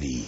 ready. 0.00 0.24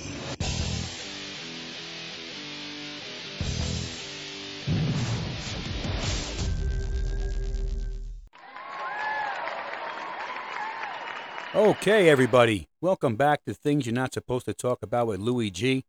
Okay, 11.54 12.08
everybody, 12.08 12.68
welcome 12.80 13.16
back 13.16 13.44
to 13.44 13.52
Things 13.52 13.86
You're 13.86 13.94
Not 13.94 14.14
Supposed 14.14 14.46
to 14.46 14.54
Talk 14.54 14.82
About 14.82 15.06
with 15.06 15.20
Louis 15.20 15.50
G. 15.50 15.84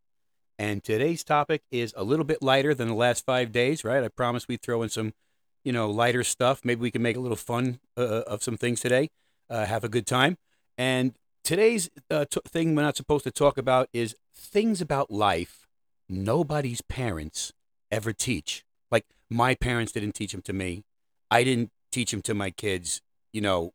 And 0.60 0.84
today's 0.84 1.24
topic 1.24 1.64
is 1.72 1.94
a 1.98 2.04
little 2.04 2.26
bit 2.26 2.42
lighter 2.42 2.74
than 2.76 2.90
the 2.90 2.94
last 2.94 3.26
five 3.26 3.52
days, 3.52 3.84
right? 3.84 4.04
I 4.04 4.10
promised 4.10 4.48
we'd 4.48 4.62
throw 4.62 4.84
in 4.84 4.90
some, 4.90 5.14
you 5.64 5.72
know, 5.72 5.90
lighter 5.90 6.24
stuff. 6.24 6.62
Maybe 6.64 6.82
we 6.82 6.92
can 6.92 7.02
make 7.02 7.16
a 7.16 7.20
little 7.20 7.38
fun 7.38 7.80
uh, 7.98 8.22
of 8.28 8.44
some 8.44 8.58
things 8.58 8.82
today, 8.82 9.10
uh, 9.50 9.66
have 9.66 9.84
a 9.84 9.90
good 9.90 10.06
time. 10.06 10.38
And 10.78 11.16
today's 11.44 11.90
uh, 12.10 12.26
t- 12.26 12.42
thing 12.48 12.76
we're 12.76 12.84
not 12.84 12.98
supposed 12.98 13.24
to 13.26 13.32
talk 13.32 13.58
about 13.58 13.90
is 13.94 14.16
things 14.36 14.82
about 14.82 15.12
life 15.12 15.64
nobody's 16.10 16.82
parents 16.82 17.54
ever 17.92 18.14
teach. 18.14 18.64
Like 18.92 19.06
my 19.30 19.56
parents 19.56 19.92
didn't 19.92 20.14
teach 20.14 20.32
them 20.32 20.42
to 20.44 20.54
me. 20.54 20.84
I 21.32 21.44
didn't 21.44 21.72
teach 21.92 22.12
them 22.12 22.22
to 22.24 22.34
my 22.34 22.52
kids, 22.52 23.02
you 23.32 23.42
know, 23.42 23.74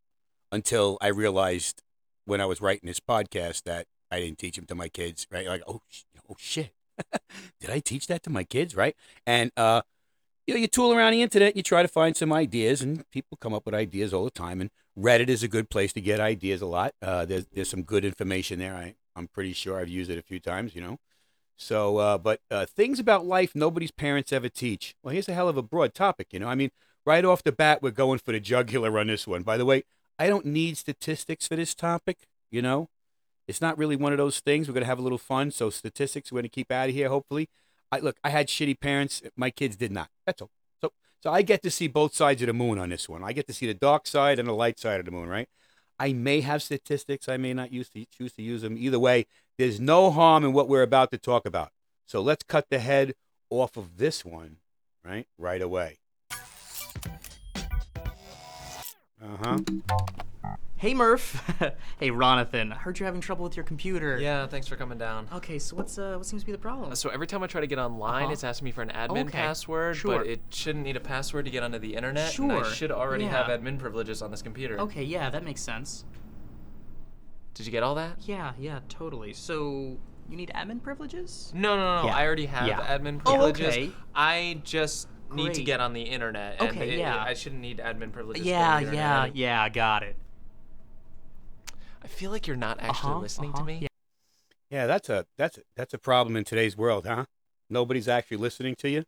until 0.53 0.99
I 1.01 1.09
realized 1.09 1.83
when 2.25 2.41
I 2.41 2.47
was 2.47 2.61
writing 2.61 2.87
this 2.87 3.01
podcast 3.01 3.65
that 3.65 3.87
I 4.11 4.21
didn't 4.21 4.39
teach 4.39 4.57
them 4.57 4.67
to 4.67 4.75
my 4.75 4.89
kids, 4.89 5.27
right? 5.31 5.47
Like, 5.47 5.63
oh, 5.67 5.83
oh 6.31 6.37
shit, 6.39 6.73
did 7.61 7.71
I 7.71 7.81
teach 7.81 8.07
that 8.07 8.23
to 8.25 8.31
my 8.31 8.45
kids, 8.45 8.77
right? 8.77 8.95
And 9.27 9.51
uh, 9.57 9.83
you 10.47 10.55
know, 10.55 10.61
you 10.61 10.67
tool 10.67 10.95
around 10.95 11.13
the 11.13 11.23
internet, 11.23 11.57
you 11.57 11.63
try 11.63 11.83
to 11.83 11.89
find 11.89 12.17
some 12.17 12.33
ideas, 12.33 12.81
and 12.81 13.09
people 13.11 13.37
come 13.41 13.53
up 13.53 13.67
with 13.67 13.75
ideas 13.75 14.15
all 14.15 14.25
the 14.25 14.31
time. 14.31 14.61
And 14.61 14.71
Reddit 14.99 15.29
is 15.29 15.43
a 15.43 15.49
good 15.49 15.71
place 15.71 15.93
to 15.93 16.01
get 16.01 16.19
ideas 16.19 16.61
a 16.61 16.67
lot. 16.67 16.95
Uh, 17.01 17.25
there's 17.25 17.47
there's 17.53 17.71
some 17.71 17.83
good 17.83 18.05
information 18.05 18.59
there. 18.59 18.75
I 18.75 18.95
I'm 19.15 19.29
pretty 19.29 19.53
sure 19.53 19.79
I've 19.79 19.89
used 19.89 20.11
it 20.11 20.19
a 20.19 20.23
few 20.23 20.41
times, 20.41 20.75
you 20.75 20.81
know. 20.81 20.99
So, 21.57 21.99
uh, 21.99 22.19
but 22.19 22.41
uh, 22.51 22.67
things 22.67 23.01
about 23.01 23.27
life 23.27 23.55
nobody's 23.55 23.91
parents 23.91 24.33
ever 24.33 24.49
teach. 24.49 24.95
Well, 25.03 25.13
here's 25.13 25.29
a 25.29 25.35
hell 25.35 25.49
of 25.49 25.57
a 25.57 25.63
broad 25.63 25.95
topic, 25.95 26.29
you 26.33 26.39
know. 26.39 26.49
I 26.49 26.55
mean, 26.55 26.71
right 27.05 27.25
off 27.25 27.43
the 27.43 27.53
bat, 27.53 27.83
we're 27.83 27.91
going 27.91 28.19
for 28.19 28.33
the 28.33 28.41
jugular 28.41 28.97
on 28.99 29.09
this 29.09 29.27
one. 29.27 29.43
By 29.43 29.57
the 29.57 29.65
way, 29.65 29.83
I 30.19 30.29
don't 30.29 30.47
need 30.47 30.77
statistics 30.77 31.47
for 31.47 31.57
this 31.57 31.75
topic, 31.75 32.19
you 32.51 32.63
know. 32.63 32.89
It's 33.49 33.61
not 33.61 33.79
really 33.79 33.97
one 33.97 34.13
of 34.13 34.19
those 34.19 34.41
things. 34.41 34.69
We're 34.69 34.75
going 34.75 34.83
to 34.83 34.89
have 34.89 34.99
a 34.99 35.03
little 35.03 35.19
fun. 35.19 35.51
So, 35.51 35.71
statistics, 35.71 36.31
we're 36.31 36.37
going 36.37 36.45
to 36.45 36.49
keep 36.49 36.71
out 36.71 36.89
of 36.89 36.95
here, 36.95 37.09
hopefully. 37.09 37.49
I 37.91 38.01
Look, 38.01 38.19
I 38.23 38.31
had 38.31 38.49
shitty 38.49 38.79
parents. 38.81 39.23
My 39.37 39.51
kids 39.51 39.77
did 39.77 39.91
not. 39.91 40.11
That's 40.27 40.43
all. 40.43 40.51
So, 41.21 41.33
I 41.33 41.43
get 41.43 41.63
to 41.63 41.71
see 41.71 41.89
both 41.89 42.15
sides 42.15 42.43
of 42.43 42.47
the 42.47 42.53
moon 42.53 42.79
on 42.79 42.91
this 42.91 43.09
one. 43.09 43.25
I 43.25 43.33
get 43.33 43.47
to 43.49 43.53
see 43.53 43.67
the 43.67 43.75
dark 43.75 44.07
side 44.07 44.39
and 44.39 44.49
the 44.49 44.53
light 44.53 44.79
side 44.79 45.01
of 45.01 45.07
the 45.07 45.13
moon, 45.13 45.29
right? 45.29 45.49
I 45.99 46.13
may 46.13 46.41
have 46.43 46.63
statistics. 46.63 47.29
I 47.29 47.37
may 47.37 47.53
not 47.53 47.73
use 47.73 47.89
to, 47.91 48.05
choose 48.07 48.33
to 48.35 48.43
use 48.43 48.63
them. 48.63 48.79
Either 48.79 48.99
way, 48.99 49.27
there's 49.59 49.81
no 49.81 50.11
harm 50.11 50.45
in 50.45 50.53
what 50.53 50.69
we're 50.69 50.83
about 50.83 51.11
to 51.11 51.19
talk 51.19 51.45
about. 51.45 51.71
So 52.07 52.21
let's 52.21 52.45
cut 52.45 52.67
the 52.71 52.79
head 52.79 53.15
off 53.51 53.77
of 53.77 53.97
this 53.97 54.25
one, 54.25 54.59
right? 55.05 55.27
Right 55.37 55.61
away. 55.61 55.99
Uh 59.21 59.37
huh. 59.43 59.59
Hey 60.79 60.95
Murph. 60.95 61.33
hey 61.99 62.11
Ronathan. 62.11 62.73
I 62.73 62.77
heard 62.77 63.01
you're 63.01 63.07
having 63.07 63.21
trouble 63.21 63.43
with 63.43 63.57
your 63.57 63.65
computer. 63.65 64.17
Yeah, 64.21 64.47
thanks 64.47 64.69
for 64.69 64.77
coming 64.77 64.97
down. 64.97 65.27
Okay, 65.35 65.59
so 65.59 65.75
what's 65.75 65.99
uh 65.99 66.15
what 66.17 66.25
seems 66.25 66.43
to 66.43 66.47
be 66.47 66.53
the 66.53 66.59
problem? 66.59 66.95
So 66.95 67.11
every 67.11 67.27
time 67.27 67.43
I 67.43 67.49
try 67.49 67.61
to 67.61 67.67
get 67.67 67.81
online, 67.81 68.25
Uh-huh. 68.25 68.33
it's 68.33 68.45
asking 68.45 68.67
me 68.67 68.71
for 68.71 68.83
an 68.83 68.91
admin 68.91 69.23
Okay, 69.27 69.31
password, 69.39 69.97
sure. 69.97 70.19
but 70.19 70.27
it 70.29 70.41
shouldn't 70.51 70.85
need 70.85 70.97
a 70.97 71.01
password 71.01 71.47
to 71.47 71.51
get 71.51 71.65
onto 71.65 71.81
the 71.81 71.97
internet. 71.97 72.31
Sure. 72.33 72.45
And 72.53 72.65
I 72.65 72.73
should 72.73 72.93
already 72.93 73.25
have 73.25 73.47
admin 73.47 73.79
privileges 73.79 74.23
on 74.23 74.31
this 74.31 74.41
computer. 74.41 74.79
Okay, 74.81 75.03
yeah, 75.03 75.29
that 75.31 75.43
makes 75.45 75.61
sense. 75.63 76.05
Did 77.55 77.67
you 77.67 77.73
get 77.73 77.83
all 77.83 77.97
that? 77.97 78.19
Yeah, 78.21 78.53
yeah, 78.57 78.79
totally. 78.89 79.33
So 79.33 79.97
you 80.31 80.37
need 80.37 80.53
admin 80.55 80.81
privileges? 80.81 81.51
No, 81.57 81.77
no, 81.77 82.03
no. 82.03 82.07
Yeah, 82.09 82.17
I 82.17 82.25
already 82.25 82.47
have 82.47 82.69
yeah. 82.69 82.97
admin 82.99 83.21
Oh, 83.27 83.31
privileges. 83.33 83.67
okay. 83.67 83.91
I 84.15 84.61
just 84.63 85.09
need 85.33 85.55
to 85.55 85.65
get 85.65 85.81
on 85.81 85.93
the 85.93 86.03
internet. 86.03 86.59
And 86.61 86.69
Okay, 86.71 86.91
it- 86.93 86.99
yeah. 87.01 87.21
I 87.21 87.35
shouldn't 87.35 87.63
need 87.63 87.79
admin 87.79 88.13
privileges. 88.13 88.45
for 88.45 88.49
Yeah, 88.49 88.79
yeah, 88.79 89.29
yeah, 89.35 89.61
I 89.61 89.71
got 89.71 90.05
it. 90.05 90.15
I 92.09 92.11
feel 92.11 92.31
like 92.31 92.47
you're 92.47 92.57
not 92.57 92.81
actually 92.81 93.11
Uh-huh, 93.11 93.19
listening 93.21 93.51
uh-huh, 93.51 93.61
to 93.61 93.67
me. 93.67 93.79
yeah. 93.83 93.89
Yeah, 94.71 94.87
that's 94.87 95.09
a 95.11 95.27
that's 95.37 95.59
a, 95.59 95.63
that's 95.77 95.93
a 95.95 95.99
problem 95.99 96.37
in 96.37 96.45
today's 96.45 96.75
world, 96.77 97.07
huh? 97.07 97.27
Nobody's 97.69 98.09
actually 98.09 98.39
listening 98.39 98.75
to 98.77 98.89
you. 98.89 99.05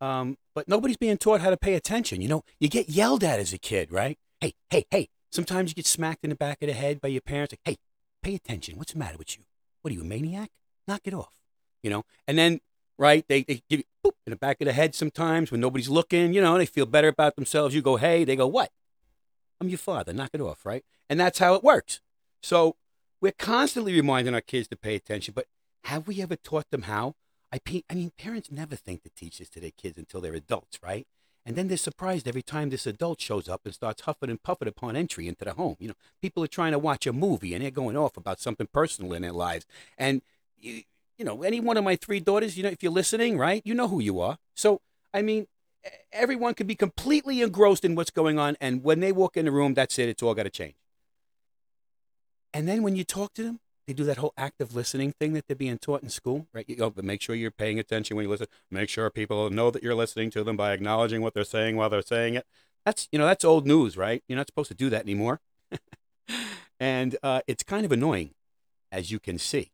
Um, 0.00 0.36
but 0.54 0.68
nobody's 0.68 0.96
being 0.96 1.16
taught 1.18 1.40
how 1.40 1.50
to 1.50 1.56
pay 1.56 1.74
attention. 1.74 2.20
You 2.20 2.28
know, 2.28 2.42
you 2.60 2.68
get 2.68 2.88
yelled 2.88 3.24
at 3.24 3.40
as 3.40 3.52
a 3.52 3.58
kid, 3.58 3.90
right? 3.90 4.16
Hey, 4.40 4.54
hey, 4.70 4.84
hey. 4.90 5.08
Sometimes 5.32 5.70
you 5.70 5.74
get 5.74 5.86
smacked 5.86 6.22
in 6.22 6.30
the 6.30 6.36
back 6.36 6.62
of 6.62 6.68
the 6.68 6.72
head 6.74 7.00
by 7.00 7.08
your 7.08 7.20
parents. 7.20 7.52
Like, 7.52 7.60
hey, 7.64 7.76
pay 8.22 8.34
attention. 8.36 8.78
What's 8.78 8.92
the 8.92 8.98
matter 8.98 9.18
with 9.18 9.36
you? 9.36 9.44
What 9.82 9.90
are 9.90 9.94
you, 9.94 10.02
a 10.02 10.04
maniac? 10.04 10.50
Knock 10.86 11.00
it 11.04 11.14
off. 11.14 11.34
You 11.82 11.90
know, 11.90 12.04
and 12.28 12.38
then 12.38 12.60
right, 12.98 13.24
they 13.28 13.42
they 13.42 13.62
give 13.68 13.80
you 13.80 13.84
boop 14.04 14.12
in 14.24 14.30
the 14.30 14.36
back 14.36 14.60
of 14.60 14.66
the 14.66 14.72
head 14.72 14.94
sometimes 14.94 15.50
when 15.50 15.60
nobody's 15.60 15.88
looking. 15.88 16.32
You 16.32 16.42
know, 16.42 16.56
they 16.58 16.66
feel 16.66 16.86
better 16.86 17.08
about 17.08 17.34
themselves. 17.34 17.74
You 17.74 17.82
go, 17.82 17.96
hey, 17.96 18.24
they 18.24 18.36
go, 18.36 18.46
what? 18.46 18.70
I'm 19.60 19.68
your 19.68 19.78
father. 19.78 20.12
Knock 20.12 20.30
it 20.32 20.40
off, 20.40 20.64
right? 20.66 20.84
And 21.08 21.18
that's 21.18 21.38
how 21.38 21.54
it 21.54 21.62
works. 21.64 22.00
So 22.42 22.76
we're 23.20 23.32
constantly 23.32 23.94
reminding 23.94 24.34
our 24.34 24.40
kids 24.40 24.68
to 24.68 24.76
pay 24.76 24.94
attention, 24.94 25.34
but 25.34 25.46
have 25.84 26.06
we 26.06 26.20
ever 26.22 26.36
taught 26.36 26.70
them 26.70 26.82
how? 26.82 27.14
I, 27.52 27.58
pe- 27.58 27.82
I 27.88 27.94
mean, 27.94 28.12
parents 28.18 28.50
never 28.50 28.76
think 28.76 29.02
to 29.02 29.10
teach 29.16 29.38
this 29.38 29.48
to 29.50 29.60
their 29.60 29.70
kids 29.70 29.96
until 29.96 30.20
they're 30.20 30.34
adults, 30.34 30.78
right? 30.82 31.06
And 31.44 31.54
then 31.54 31.68
they're 31.68 31.76
surprised 31.76 32.26
every 32.26 32.42
time 32.42 32.70
this 32.70 32.86
adult 32.86 33.20
shows 33.20 33.48
up 33.48 33.60
and 33.64 33.72
starts 33.72 34.02
huffing 34.02 34.30
and 34.30 34.42
puffing 34.42 34.66
upon 34.66 34.96
entry 34.96 35.28
into 35.28 35.44
the 35.44 35.52
home. 35.52 35.76
You 35.78 35.88
know, 35.88 35.94
people 36.20 36.42
are 36.42 36.48
trying 36.48 36.72
to 36.72 36.78
watch 36.78 37.06
a 37.06 37.12
movie 37.12 37.54
and 37.54 37.62
they're 37.62 37.70
going 37.70 37.96
off 37.96 38.16
about 38.16 38.40
something 38.40 38.66
personal 38.72 39.12
in 39.12 39.22
their 39.22 39.32
lives. 39.32 39.64
And, 39.96 40.22
you, 40.58 40.82
you 41.16 41.24
know, 41.24 41.44
any 41.44 41.60
one 41.60 41.76
of 41.76 41.84
my 41.84 41.94
three 41.94 42.18
daughters, 42.18 42.56
you 42.56 42.64
know, 42.64 42.68
if 42.68 42.82
you're 42.82 42.90
listening, 42.90 43.38
right, 43.38 43.62
you 43.64 43.74
know 43.74 43.86
who 43.86 44.00
you 44.00 44.18
are. 44.20 44.38
So, 44.56 44.80
I 45.14 45.22
mean, 45.22 45.46
everyone 46.12 46.54
can 46.54 46.66
be 46.66 46.74
completely 46.74 47.42
engrossed 47.42 47.84
in 47.84 47.94
what's 47.94 48.10
going 48.10 48.40
on. 48.40 48.56
And 48.60 48.82
when 48.82 48.98
they 48.98 49.12
walk 49.12 49.36
in 49.36 49.44
the 49.44 49.52
room, 49.52 49.74
that's 49.74 49.98
it. 50.00 50.08
It's 50.08 50.24
all 50.24 50.34
got 50.34 50.42
to 50.42 50.50
change. 50.50 50.74
And 52.56 52.66
then 52.66 52.82
when 52.82 52.96
you 52.96 53.04
talk 53.04 53.34
to 53.34 53.42
them, 53.42 53.60
they 53.86 53.92
do 53.92 54.04
that 54.04 54.16
whole 54.16 54.32
active 54.34 54.74
listening 54.74 55.12
thing 55.20 55.34
that 55.34 55.46
they're 55.46 55.54
being 55.54 55.76
taught 55.76 56.02
in 56.02 56.08
school, 56.08 56.46
right? 56.54 56.64
You 56.66 56.76
know, 56.76 56.88
but 56.88 57.04
make 57.04 57.20
sure 57.20 57.34
you're 57.34 57.50
paying 57.50 57.78
attention 57.78 58.16
when 58.16 58.24
you 58.24 58.30
listen. 58.30 58.46
Make 58.70 58.88
sure 58.88 59.10
people 59.10 59.50
know 59.50 59.70
that 59.70 59.82
you're 59.82 59.94
listening 59.94 60.30
to 60.30 60.42
them 60.42 60.56
by 60.56 60.72
acknowledging 60.72 61.20
what 61.20 61.34
they're 61.34 61.44
saying 61.44 61.76
while 61.76 61.90
they're 61.90 62.00
saying 62.00 62.34
it. 62.34 62.46
That's 62.86 63.08
you 63.12 63.18
know 63.18 63.26
that's 63.26 63.44
old 63.44 63.66
news, 63.66 63.98
right? 63.98 64.24
You're 64.26 64.38
not 64.38 64.46
supposed 64.46 64.68
to 64.68 64.74
do 64.74 64.88
that 64.88 65.02
anymore, 65.02 65.42
and 66.80 67.16
uh, 67.22 67.42
it's 67.46 67.62
kind 67.62 67.84
of 67.84 67.92
annoying, 67.92 68.30
as 68.90 69.10
you 69.10 69.20
can 69.20 69.38
see. 69.38 69.70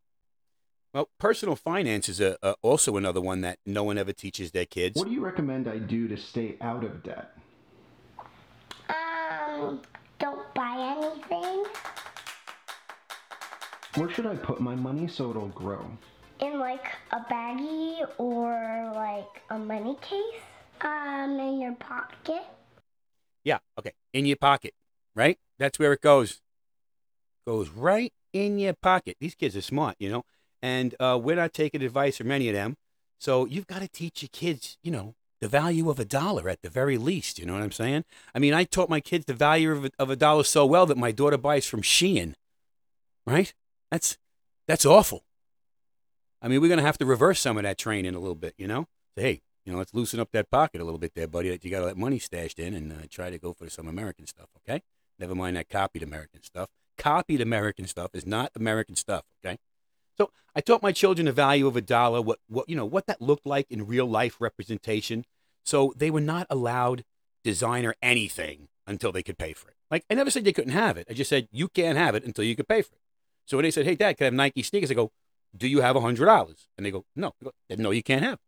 Well, 0.93 1.09
personal 1.21 1.55
finance 1.55 2.09
is 2.09 2.21
a, 2.21 2.37
a, 2.43 2.57
also 2.63 2.97
another 2.97 3.21
one 3.21 3.43
that 3.43 3.61
no 3.65 3.85
one 3.85 3.97
ever 3.97 4.13
teaches 4.13 4.51
their 4.51 4.67
kids. 4.67 4.99
What 4.99 5.07
do 5.07 5.15
you 5.15 5.25
recommend 5.25 5.69
I 5.69 5.79
do 5.79 6.09
to 6.09 6.17
stay 6.17 6.57
out 6.61 6.83
of 6.83 7.05
debt? 7.05 7.39
Um, 8.89 9.81
don't 10.19 10.53
buy 10.53 10.97
anything 10.99 11.65
Where 13.97 14.11
should 14.11 14.27
I 14.27 14.37
put 14.37 14.61
my 14.61 14.75
money 14.75 15.07
so 15.07 15.31
it'll 15.31 15.49
grow? 15.49 15.87
in 16.43 16.59
like 16.59 16.87
a 17.13 17.21
baggie 17.33 18.07
or 18.19 18.93
like 18.95 19.43
a 19.51 19.59
money 19.59 19.97
case. 20.01 20.43
Um, 20.81 21.39
in 21.39 21.61
your 21.61 21.75
pocket. 21.75 22.43
Yeah, 23.45 23.59
okay. 23.79 23.93
In 24.13 24.27
your 24.27 24.37
pocket, 24.37 24.75
right? 25.15 25.39
That's 25.57 25.79
where 25.79 25.93
it 25.93 26.01
goes. 26.01 26.41
Goes 27.47 27.69
right 27.69 28.13
in 28.33 28.59
your 28.59 28.73
pocket. 28.73 29.17
These 29.21 29.37
kids 29.37 29.57
are 29.57 29.63
smart, 29.63 29.95
you 30.01 30.11
know, 30.11 30.25
and 30.61 30.97
uh, 30.99 31.21
we're 31.23 31.37
not 31.37 31.53
taking 31.53 31.83
advice 31.83 32.17
from 32.17 32.33
any 32.33 32.49
of 32.49 32.55
them. 32.55 32.77
So 33.21 33.45
you've 33.47 33.69
got 33.69 33.81
to 33.81 33.89
teach 33.89 34.23
your 34.23 34.31
kids, 34.33 34.77
you 34.83 34.91
know, 34.91 35.15
the 35.41 35.47
value 35.47 35.89
of 35.89 36.01
a 36.01 36.05
dollar 36.05 36.49
at 36.49 36.63
the 36.63 36.71
very 36.71 36.99
least. 36.99 37.39
You 37.39 37.47
know 37.47 37.53
what 37.53 37.63
I'm 37.63 37.71
saying? 37.71 38.05
I 38.35 38.41
mean, 38.41 38.53
I 38.53 38.65
taught 38.65 38.91
my 38.91 39.01
kids 39.01 39.27
the 39.27 39.35
value 39.35 39.71
of 39.71 39.85
a, 39.85 39.91
of 40.01 40.11
a 40.11 40.17
dollar 40.17 40.43
so 40.43 40.67
well 40.67 40.87
that 40.87 40.99
my 40.99 41.13
daughter 41.13 41.39
buys 41.39 41.67
from 41.67 41.83
Shein, 41.83 42.35
right? 43.25 43.55
That's 43.93 44.17
that's 44.67 44.87
awful. 44.87 45.23
I 46.41 46.49
mean, 46.49 46.63
we're 46.63 46.71
gonna 46.71 46.81
have 46.81 46.97
to 46.99 47.07
reverse 47.07 47.39
some 47.39 47.59
of 47.59 47.63
that 47.65 47.77
training 47.77 48.15
a 48.15 48.19
little 48.19 48.35
bit, 48.35 48.55
you 48.57 48.67
know. 48.67 48.89
Say, 49.17 49.23
hey, 49.23 49.43
you 49.67 49.73
know, 49.73 49.79
let's 49.79 49.93
loosen 49.93 50.19
up 50.19 50.31
that 50.33 50.51
pocket 50.51 50.81
a 50.81 50.85
little 50.85 50.99
bit 50.99 51.13
there, 51.15 51.29
buddy. 51.29 51.51
That 51.51 51.63
you 51.63 51.71
got 51.71 51.83
all 51.83 51.89
that 51.89 51.99
money 51.99 52.19
stashed 52.19 52.59
in, 52.59 52.73
and 52.73 52.91
uh, 52.91 52.97
try 53.11 53.29
to 53.29 53.39
go 53.39 53.53
for 53.53 53.69
some 53.69 53.87
American 53.87 54.27
stuff, 54.27 54.49
okay? 54.57 54.83
Never 55.19 55.35
mind 55.35 55.59
that 55.59 55.69
copied 55.69 56.03
American 56.03 56.43
stuff. 56.43 56.71
Copied 56.97 57.43
American 57.43 57.87
stuff 57.87 58.11
is 58.15 58.25
not 58.25 58.51
American 58.57 58.97
stuff, 58.97 59.25
okay? 59.45 59.59
So 60.17 60.31
I 60.57 60.63
taught 60.63 60.83
my 60.83 60.93
children 60.93 61.27
the 61.27 61.33
value 61.33 61.67
of 61.67 61.77
a 61.77 61.83
dollar, 61.83 62.23
what 62.23 62.39
what 62.49 62.71
you 62.71 62.77
know, 62.77 62.87
what 62.87 63.07
that 63.09 63.21
looked 63.21 63.45
like 63.45 63.71
in 63.71 63.87
real 63.87 64.07
life 64.07 64.39
representation. 64.41 65.27
So 65.67 65.93
they 65.95 66.11
were 66.11 66.21
not 66.23 66.47
allowed 66.49 67.05
designer 67.45 67.95
anything 68.01 68.69
until 68.87 69.13
they 69.13 69.23
could 69.23 69.37
pay 69.37 69.53
for 69.53 69.69
it. 69.69 69.77
Like 69.91 70.07
I 70.09 70.15
never 70.15 70.31
said 70.31 70.45
they 70.45 70.55
couldn't 70.55 70.73
have 70.73 70.97
it. 70.97 71.09
I 71.11 71.13
just 71.13 71.29
said 71.29 71.49
you 71.53 71.69
can't 71.69 71.99
have 71.99 72.15
it 72.15 72.25
until 72.25 72.47
you 72.47 72.57
could 72.57 72.69
pay 72.69 72.81
for 72.81 72.95
it. 72.95 73.03
So 73.47 73.57
when 73.57 73.65
they 73.65 73.71
said, 73.71 73.87
"Hey, 73.87 73.97
Dad, 73.97 74.17
can 74.17 74.25
I 74.25 74.27
have 74.27 74.35
Nike 74.35 74.63
sneakers?" 74.63 74.91
I 74.91 74.95
go, 74.95 75.13
"Do 75.57 75.69
you 75.69 75.81
have 75.81 75.97
hundred 75.97 76.27
dollars?" 76.27 76.69
And 76.77 76.87
they 76.87 76.91
go, 76.91 77.05
"No." 77.17 77.35
Go, 77.43 77.53
no, 77.77 77.91
you 77.91 78.03
can't 78.03 78.23
have." 78.23 78.35
It. 78.35 78.41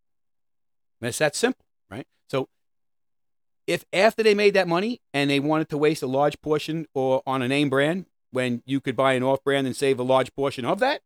And 1.00 1.08
it's 1.08 1.18
that 1.18 1.36
simple, 1.36 1.64
right? 1.90 2.06
So 2.28 2.48
if 3.66 3.84
after 3.92 4.22
they 4.22 4.34
made 4.34 4.54
that 4.54 4.68
money 4.68 5.00
and 5.12 5.30
they 5.30 5.40
wanted 5.40 5.68
to 5.70 5.78
waste 5.78 6.02
a 6.02 6.06
large 6.06 6.40
portion 6.40 6.86
or 6.94 7.22
on 7.26 7.42
a 7.42 7.48
name 7.48 7.70
brand 7.70 8.06
when 8.30 8.62
you 8.66 8.80
could 8.80 8.96
buy 8.96 9.14
an 9.14 9.22
off 9.22 9.42
brand 9.44 9.66
and 9.66 9.76
save 9.76 9.98
a 9.98 10.02
large 10.02 10.34
portion 10.34 10.64
of 10.64 10.80
that, 10.80 11.02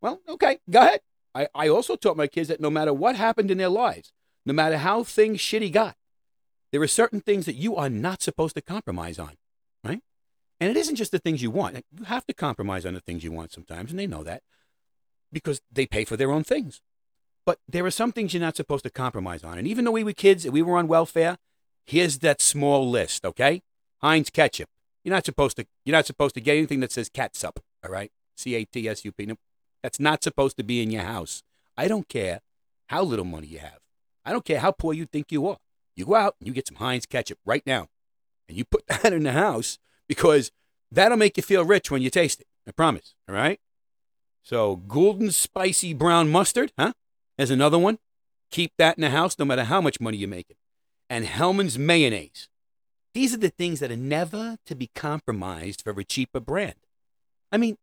Well, 0.00 0.20
okay, 0.28 0.58
go 0.68 0.80
ahead. 0.80 1.00
I, 1.34 1.48
I 1.54 1.68
also 1.68 1.96
taught 1.96 2.16
my 2.16 2.26
kids 2.26 2.48
that 2.48 2.60
no 2.60 2.70
matter 2.70 2.92
what 2.92 3.16
happened 3.16 3.50
in 3.50 3.58
their 3.58 3.68
lives, 3.68 4.12
no 4.44 4.52
matter 4.52 4.78
how 4.78 5.04
things 5.04 5.38
shitty 5.38 5.70
got, 5.72 5.96
there 6.72 6.82
are 6.82 6.88
certain 6.88 7.20
things 7.20 7.46
that 7.46 7.56
you 7.56 7.76
are 7.76 7.90
not 7.90 8.22
supposed 8.22 8.54
to 8.56 8.62
compromise 8.62 9.18
on? 9.18 9.36
And 10.60 10.70
it 10.70 10.76
isn't 10.76 10.96
just 10.96 11.10
the 11.10 11.18
things 11.18 11.42
you 11.42 11.50
want. 11.50 11.82
You 11.90 12.04
have 12.04 12.26
to 12.26 12.34
compromise 12.34 12.84
on 12.84 12.94
the 12.94 13.00
things 13.00 13.24
you 13.24 13.32
want 13.32 13.52
sometimes, 13.52 13.90
and 13.90 13.98
they 13.98 14.06
know 14.06 14.22
that 14.22 14.42
because 15.32 15.62
they 15.72 15.86
pay 15.86 16.04
for 16.04 16.16
their 16.16 16.30
own 16.30 16.44
things. 16.44 16.82
But 17.46 17.58
there 17.66 17.86
are 17.86 17.90
some 17.90 18.12
things 18.12 18.34
you're 18.34 18.42
not 18.42 18.56
supposed 18.56 18.84
to 18.84 18.90
compromise 18.90 19.42
on. 19.42 19.58
And 19.58 19.66
even 19.66 19.84
though 19.84 19.92
we 19.92 20.04
were 20.04 20.12
kids 20.12 20.44
and 20.44 20.52
we 20.52 20.62
were 20.62 20.76
on 20.76 20.86
welfare, 20.86 21.38
here's 21.86 22.18
that 22.18 22.42
small 22.42 22.88
list, 22.88 23.24
okay? 23.24 23.62
Heinz 24.02 24.28
ketchup. 24.30 24.68
You're 25.02 25.14
not 25.14 25.24
supposed 25.24 25.56
to 25.56 25.66
you're 25.84 25.96
not 25.96 26.06
supposed 26.06 26.34
to 26.34 26.40
get 26.42 26.58
anything 26.58 26.80
that 26.80 26.92
says 26.92 27.08
catsup, 27.08 27.60
all 27.82 27.90
right? 27.90 28.12
C 28.36 28.54
A 28.54 28.64
T 28.64 28.86
S 28.86 29.04
U 29.04 29.12
P. 29.12 29.32
That's 29.82 29.98
not 29.98 30.22
supposed 30.22 30.58
to 30.58 30.62
be 30.62 30.82
in 30.82 30.90
your 30.90 31.02
house. 31.02 31.42
I 31.76 31.88
don't 31.88 32.08
care 32.08 32.40
how 32.88 33.02
little 33.02 33.24
money 33.24 33.46
you 33.46 33.60
have. 33.60 33.78
I 34.24 34.32
don't 34.32 34.44
care 34.44 34.60
how 34.60 34.72
poor 34.72 34.92
you 34.92 35.06
think 35.06 35.32
you 35.32 35.48
are. 35.48 35.56
You 35.96 36.04
go 36.04 36.16
out 36.16 36.36
and 36.38 36.46
you 36.46 36.52
get 36.52 36.68
some 36.68 36.76
Heinz 36.76 37.06
ketchup 37.06 37.38
right 37.46 37.62
now. 37.66 37.88
And 38.46 38.58
you 38.58 38.64
put 38.64 38.86
that 38.88 39.12
in 39.12 39.22
the 39.22 39.32
house 39.32 39.78
because 40.10 40.50
that'll 40.90 41.16
make 41.16 41.36
you 41.36 41.42
feel 41.44 41.64
rich 41.64 41.88
when 41.88 42.02
you 42.02 42.10
taste 42.10 42.40
it. 42.40 42.48
I 42.66 42.72
promise. 42.72 43.14
All 43.28 43.34
right? 43.34 43.60
So, 44.42 44.74
Gulden's 44.74 45.36
spicy 45.36 45.94
brown 45.94 46.28
mustard, 46.30 46.72
huh? 46.76 46.94
There's 47.38 47.52
another 47.52 47.78
one. 47.78 47.98
Keep 48.50 48.72
that 48.76 48.98
in 48.98 49.02
the 49.02 49.10
house 49.10 49.38
no 49.38 49.44
matter 49.44 49.62
how 49.62 49.80
much 49.80 50.00
money 50.00 50.16
you're 50.16 50.28
making. 50.28 50.56
And 51.08 51.26
Hellmann's 51.26 51.78
mayonnaise. 51.78 52.48
These 53.14 53.32
are 53.34 53.38
the 53.38 53.50
things 53.50 53.78
that 53.78 53.92
are 53.92 53.96
never 53.96 54.56
to 54.66 54.74
be 54.74 54.90
compromised 54.96 55.82
for 55.82 55.92
a 55.92 56.04
cheaper 56.04 56.40
brand. 56.40 56.74
I 57.52 57.56
mean, 57.56 57.76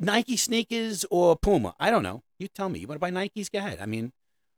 Nike 0.00 0.36
sneakers 0.36 1.06
or 1.12 1.36
Puma? 1.36 1.76
I 1.78 1.90
don't 1.90 2.02
know. 2.02 2.22
You 2.40 2.48
tell 2.48 2.68
me. 2.68 2.80
You 2.80 2.88
want 2.88 2.96
to 2.96 3.00
buy 3.00 3.12
Nikes? 3.12 3.52
Go 3.52 3.60
ahead. 3.60 3.78
I 3.80 3.86
mean, 3.86 4.10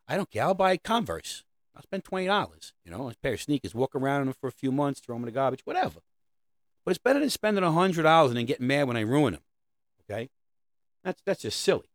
I 0.09 0.17
don't 0.17 0.31
care. 0.31 0.45
I'll 0.45 0.55
buy 0.55 0.79
Converse. 0.79 1.45
I'll 1.77 1.83
spend 1.83 2.05
twenty 2.05 2.27
dollars. 2.27 2.73
You 2.83 2.91
know, 2.91 3.11
a 3.11 3.15
pair 3.23 3.35
of 3.35 3.43
sneakers. 3.43 3.75
Walk 3.75 3.95
around 3.95 4.23
in 4.23 4.27
them 4.29 4.37
for 4.41 4.49
a 4.49 4.53
few 4.53 4.73
months, 4.73 5.01
throw 5.01 5.17
them 5.17 5.25
in 5.25 5.27
the 5.27 5.33
garbage, 5.33 5.67
whatever. 5.67 6.01
But 6.85 6.93
it's 6.93 6.99
better 6.99 7.21
than 7.21 7.31
spending 7.31 7.65
hundred 7.65 8.03
dollars 8.05 8.31
and 8.31 8.39
then 8.39 8.47
getting 8.47 8.67
mad 8.67 8.89
when 8.89 8.97
I 8.97 9.01
ruin 9.01 9.35
them. 9.35 9.43
Okay, 10.05 10.31
that's 11.05 11.21
that's 11.25 11.43
just 11.43 11.61
silly. 11.61 11.91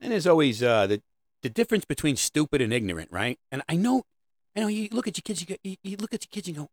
And 0.00 0.12
there's 0.12 0.26
always 0.26 0.62
uh, 0.62 0.86
the 0.86 1.02
the 1.42 1.50
difference 1.50 1.84
between 1.84 2.16
stupid 2.16 2.60
and 2.60 2.72
ignorant, 2.72 3.10
right? 3.10 3.38
And 3.50 3.62
I 3.68 3.76
know, 3.76 4.04
I 4.56 4.60
know. 4.60 4.68
You 4.68 4.88
look 4.92 5.08
at 5.08 5.16
your 5.16 5.22
kids. 5.22 5.40
You, 5.40 5.46
go, 5.46 5.56
you, 5.62 5.76
you 5.82 5.96
look 5.96 6.14
at 6.14 6.24
your 6.24 6.30
kids 6.30 6.48
and 6.48 6.56
go, 6.56 6.70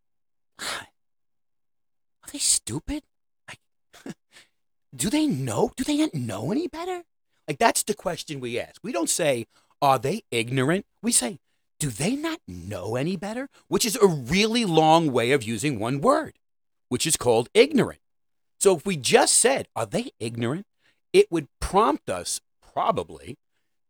"Are 0.60 2.32
they 2.32 2.40
stupid? 2.40 3.04
Like, 3.48 3.60
do 4.96 5.10
they 5.10 5.28
know? 5.28 5.72
Do 5.76 5.84
they 5.84 5.98
not 5.98 6.14
know 6.14 6.52
any 6.52 6.68
better? 6.68 7.04
Like 7.48 7.60
that's 7.60 7.84
the 7.84 7.94
question 7.94 8.40
we 8.40 8.60
ask. 8.60 8.82
We 8.84 8.92
don't 8.92 9.10
say, 9.10 9.46
"Are 9.82 10.00
they 10.00 10.24
ignorant?" 10.32 10.86
We 11.02 11.12
say, 11.12 11.40
"Do 11.80 11.90
they 11.90 12.16
not 12.16 12.40
know 12.48 12.96
any 12.96 13.16
better?" 13.16 13.50
Which 13.68 13.86
is 13.86 13.96
a 13.96 14.08
really 14.08 14.66
long 14.66 15.12
way 15.12 15.32
of 15.32 15.44
using 15.44 15.80
one 15.80 16.02
word, 16.02 16.34
which 16.90 17.08
is 17.08 17.18
called 17.18 17.50
ignorant. 17.54 18.00
So 18.60 18.78
if 18.78 18.86
we 18.86 18.98
just 18.98 19.36
said, 19.36 19.68
"Are 19.76 19.86
they 19.86 20.12
ignorant?" 20.20 20.66
it 21.14 21.32
would 21.32 21.48
prompt 21.60 22.10
us 22.10 22.42
probably 22.74 23.38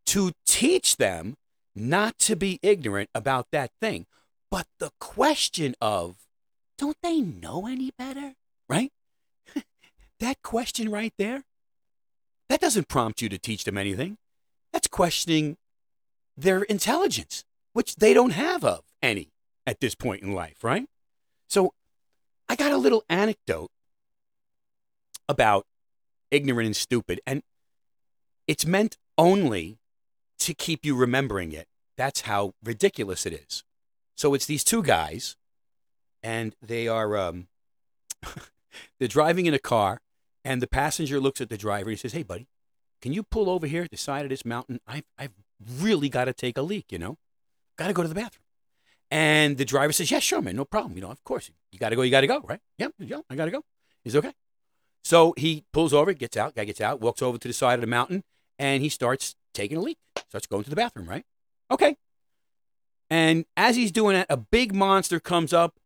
to 0.05 0.31
teach 0.45 0.97
them 0.97 1.35
not 1.75 2.17
to 2.19 2.35
be 2.35 2.59
ignorant 2.61 3.09
about 3.13 3.47
that 3.51 3.71
thing. 3.81 4.05
But 4.49 4.67
the 4.79 4.91
question 4.99 5.75
of, 5.81 6.15
don't 6.77 6.97
they 7.03 7.19
know 7.19 7.67
any 7.67 7.91
better? 7.97 8.33
Right? 8.69 8.91
that 10.19 10.41
question 10.41 10.89
right 10.89 11.13
there, 11.17 11.43
that 12.49 12.61
doesn't 12.61 12.87
prompt 12.87 13.21
you 13.21 13.29
to 13.29 13.37
teach 13.37 13.65
them 13.65 13.77
anything. 13.77 14.17
That's 14.71 14.87
questioning 14.87 15.57
their 16.37 16.61
intelligence, 16.63 17.43
which 17.73 17.97
they 17.97 18.13
don't 18.13 18.31
have 18.31 18.63
of 18.63 18.83
any 19.01 19.31
at 19.65 19.81
this 19.81 19.95
point 19.95 20.23
in 20.23 20.31
life, 20.33 20.63
right? 20.63 20.87
So 21.49 21.73
I 22.49 22.55
got 22.55 22.71
a 22.71 22.77
little 22.77 23.03
anecdote 23.09 23.71
about 25.27 25.65
ignorant 26.31 26.65
and 26.67 26.75
stupid, 26.75 27.19
and 27.25 27.43
it's 28.47 28.65
meant 28.65 28.97
only 29.17 29.79
to 30.39 30.53
keep 30.53 30.85
you 30.85 30.95
remembering 30.95 31.51
it. 31.51 31.67
That's 31.97 32.21
how 32.21 32.53
ridiculous 32.63 33.25
it 33.25 33.33
is. 33.33 33.63
So 34.15 34.33
it's 34.33 34.45
these 34.45 34.63
two 34.63 34.81
guys, 34.81 35.35
and 36.23 36.55
they 36.61 36.87
are 36.87 37.17
um, 37.17 37.47
they're 38.99 39.07
driving 39.07 39.45
in 39.45 39.53
a 39.53 39.59
car, 39.59 40.01
and 40.45 40.61
the 40.61 40.67
passenger 40.67 41.19
looks 41.19 41.41
at 41.41 41.49
the 41.49 41.57
driver 41.57 41.89
and 41.89 41.97
he 41.97 42.01
says, 42.01 42.13
"Hey, 42.13 42.23
buddy, 42.23 42.47
can 43.01 43.13
you 43.13 43.23
pull 43.23 43.49
over 43.49 43.67
here 43.67 43.83
at 43.83 43.91
the 43.91 43.97
side 43.97 44.23
of 44.23 44.29
this 44.29 44.45
mountain? 44.45 44.79
I've 44.87 45.05
I've 45.17 45.33
really 45.79 46.09
got 46.09 46.25
to 46.25 46.33
take 46.33 46.57
a 46.57 46.61
leak. 46.61 46.85
You 46.91 46.99
know, 46.99 47.17
got 47.77 47.87
to 47.87 47.93
go 47.93 48.03
to 48.03 48.07
the 48.07 48.15
bathroom." 48.15 48.46
And 49.09 49.57
the 49.57 49.65
driver 49.65 49.93
says, 49.93 50.11
"Yeah, 50.11 50.19
sure, 50.19 50.41
man, 50.41 50.55
no 50.55 50.65
problem. 50.65 50.95
You 50.95 51.01
know, 51.01 51.11
of 51.11 51.23
course, 51.23 51.49
you 51.71 51.79
got 51.79 51.89
to 51.89 51.95
go. 51.95 52.01
You 52.01 52.11
got 52.11 52.21
to 52.21 52.27
go, 52.27 52.41
right? 52.41 52.59
Yeah, 52.77 52.89
yeah, 52.99 53.21
I 53.29 53.35
got 53.35 53.45
to 53.45 53.51
go." 53.51 53.63
He's 54.03 54.15
okay. 54.15 54.33
So 55.03 55.33
he 55.37 55.63
pulls 55.71 55.93
over, 55.93 56.11
gets 56.13 56.35
out, 56.35 56.55
guy 56.55 56.65
gets 56.65 56.81
out, 56.81 56.99
walks 56.99 57.21
over 57.21 57.37
to 57.37 57.47
the 57.47 57.53
side 57.53 57.75
of 57.75 57.81
the 57.81 57.87
mountain, 57.87 58.23
and 58.59 58.83
he 58.83 58.89
starts 58.89 59.35
taking 59.53 59.77
a 59.77 59.81
leak. 59.81 59.97
Starts 60.27 60.47
going 60.47 60.65
to 60.65 60.69
the 60.69 60.75
bathroom, 60.75 61.07
right? 61.07 61.23
Okay. 61.71 61.95
And 63.09 63.45
as 63.55 63.77
he's 63.77 63.91
doing 63.91 64.15
that, 64.15 64.27
a 64.29 64.35
big 64.35 64.75
monster 64.75 65.19
comes 65.19 65.53
up 65.53 65.79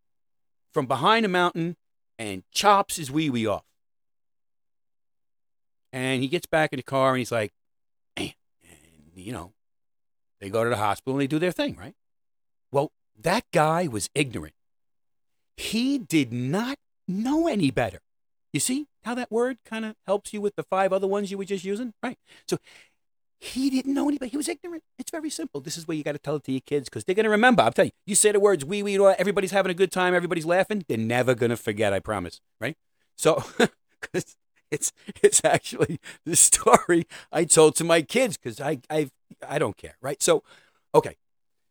from 0.73 0.87
behind 0.87 1.25
a 1.25 1.29
mountain 1.29 1.77
and 2.17 2.43
chops 2.51 2.95
his 2.95 3.11
wee 3.11 3.29
wee 3.29 3.45
off. 3.45 3.65
And 5.93 6.21
he 6.21 6.27
gets 6.27 6.47
back 6.47 6.73
in 6.73 6.77
the 6.77 6.83
car 6.83 7.11
and 7.11 7.19
he's 7.19 7.31
like, 7.31 7.51
and, 8.17 8.33
you 9.13 9.33
know, 9.33 9.53
they 10.39 10.49
go 10.49 10.63
to 10.63 10.69
the 10.69 10.77
hospital 10.77 11.13
and 11.13 11.21
they 11.21 11.27
do 11.27 11.39
their 11.39 11.51
thing, 11.51 11.75
right? 11.75 11.93
Well, 12.71 12.91
that 13.23 13.45
guy 13.51 13.87
was 13.87 14.09
ignorant. 14.15 14.53
He 15.57 15.97
did 15.97 16.31
not 16.33 16.77
know 17.07 17.47
any 17.47 17.71
better. 17.71 17.99
You 18.53 18.59
see 18.59 18.87
how 19.03 19.15
that 19.15 19.31
word 19.31 19.57
kind 19.65 19.85
of 19.85 19.95
helps 20.05 20.33
you 20.33 20.41
with 20.41 20.55
the 20.55 20.63
five 20.63 20.91
other 20.91 21.07
ones 21.07 21.31
you 21.31 21.37
were 21.37 21.45
just 21.45 21.63
using? 21.63 21.93
Right. 22.03 22.17
So 22.47 22.57
he 23.39 23.69
didn't 23.71 23.93
know 23.93 24.07
anybody. 24.07 24.29
He 24.29 24.37
was 24.37 24.47
ignorant. 24.47 24.83
It's 24.99 25.09
very 25.09 25.29
simple. 25.29 25.61
This 25.61 25.77
is 25.77 25.87
where 25.87 25.97
you 25.97 26.03
got 26.03 26.11
to 26.11 26.19
tell 26.19 26.35
it 26.35 26.43
to 26.43 26.51
your 26.51 26.61
kids 26.61 26.89
because 26.89 27.03
they're 27.03 27.15
going 27.15 27.23
to 27.23 27.29
remember. 27.29 27.63
I'll 27.63 27.71
tell 27.71 27.85
you, 27.85 27.91
you 28.05 28.15
say 28.15 28.31
the 28.31 28.39
words 28.39 28.63
wee 28.63 28.83
wee, 28.83 28.97
everybody's 29.17 29.51
having 29.51 29.71
a 29.71 29.75
good 29.75 29.91
time, 29.91 30.13
everybody's 30.13 30.45
laughing. 30.45 30.85
They're 30.87 30.97
never 30.97 31.33
going 31.33 31.49
to 31.49 31.57
forget, 31.57 31.91
I 31.91 31.99
promise. 31.99 32.39
Right? 32.59 32.77
So, 33.15 33.43
because 34.01 34.35
it's, 34.69 34.93
it's 35.23 35.41
actually 35.43 35.99
the 36.25 36.35
story 36.35 37.07
I 37.31 37.45
told 37.45 37.75
to 37.77 37.83
my 37.83 38.03
kids 38.03 38.37
because 38.37 38.61
I, 38.61 38.79
I, 38.89 39.09
I 39.47 39.57
don't 39.57 39.75
care. 39.75 39.95
Right? 40.01 40.21
So, 40.21 40.43
okay. 40.93 41.17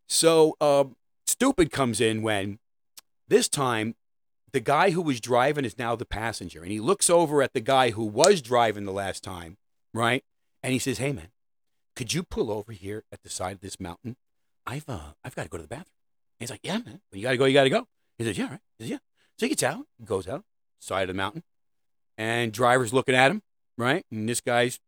So, 0.09 0.57
um, 0.61 0.97
stupid 1.31 1.71
comes 1.73 2.01
in 2.01 2.23
when 2.23 2.59
this 3.29 3.49
time 3.49 3.95
the 4.53 4.61
guy 4.61 4.91
who 4.91 5.03
was 5.03 5.21
driving 5.21 5.65
is 5.65 5.79
now 5.79 5.95
the 5.95 6.05
passenger. 6.05 6.63
And 6.63 6.73
he 6.73 6.81
looks 6.81 7.09
over 7.09 7.43
at 7.43 7.53
the 7.53 7.61
guy 7.61 7.91
who 7.91 8.05
was 8.05 8.43
driving 8.43 8.85
the 8.85 8.93
last 8.93 9.23
time, 9.23 9.57
right? 9.95 10.25
And 10.63 10.73
he 10.73 10.79
says, 10.79 10.99
Hey, 10.99 11.13
man, 11.13 11.29
could 11.97 12.13
you 12.13 12.23
pull 12.23 12.51
over 12.51 12.73
here 12.73 13.05
at 13.13 13.23
the 13.23 13.31
side 13.31 13.53
of 13.53 13.61
this 13.61 13.81
mountain? 13.81 14.17
I've, 14.67 14.89
uh, 14.89 15.13
I've 15.25 15.35
got 15.35 15.45
to 15.45 15.49
go 15.49 15.57
to 15.57 15.63
the 15.63 15.69
bathroom. 15.69 15.95
And 16.39 16.49
he's 16.49 16.51
like, 16.51 16.61
Yeah, 16.63 16.79
man. 16.79 17.01
When 17.11 17.21
you 17.21 17.23
got 17.23 17.31
to 17.33 17.37
go, 17.37 17.45
you 17.45 17.55
got 17.55 17.65
to 17.65 17.71
go. 17.71 17.87
He 18.19 18.25
says, 18.25 18.37
Yeah, 18.37 18.51
right. 18.51 18.61
He 18.79 18.85
says, 18.85 18.91
Yeah. 18.91 18.99
So 19.39 19.47
he 19.47 19.49
gets 19.51 19.63
out, 19.63 19.87
goes 20.05 20.29
out, 20.29 20.45
side 20.79 21.03
of 21.03 21.09
the 21.09 21.15
mountain, 21.15 21.45
and 22.19 22.53
driver's 22.53 22.93
looking 22.93 23.15
at 23.15 23.31
him, 23.31 23.43
right? 23.79 24.05
And 24.11 24.29
this 24.29 24.43
guy's 24.43 24.79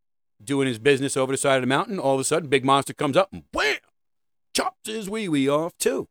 doing 0.44 0.68
his 0.68 0.78
business 0.78 1.16
over 1.16 1.32
the 1.32 1.38
side 1.38 1.56
of 1.56 1.62
the 1.62 1.68
mountain. 1.68 1.99
All 1.99 2.14
of 2.14 2.20
a 2.20 2.25
sudden, 2.25 2.50
big 2.50 2.64
monster 2.64 2.92
comes 2.92 3.16
up 3.16 3.32
and 3.32 3.44
wham! 3.52 3.78
Chops 4.54 4.76
his 4.84 5.08
wee 5.08 5.28
wee 5.28 5.49
off, 5.49 5.72
too. 5.78 6.08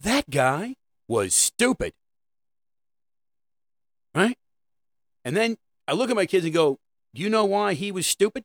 That 0.00 0.30
guy 0.30 0.76
was 1.08 1.34
stupid 1.34 1.92
right? 4.14 4.36
And 5.24 5.36
then 5.36 5.56
I 5.86 5.92
look 5.92 6.10
at 6.10 6.16
my 6.16 6.26
kids 6.26 6.44
and 6.44 6.54
go, 6.54 6.78
"Do 7.14 7.22
you 7.22 7.30
know 7.30 7.44
why 7.44 7.74
he 7.74 7.92
was 7.92 8.06
stupid?" 8.06 8.44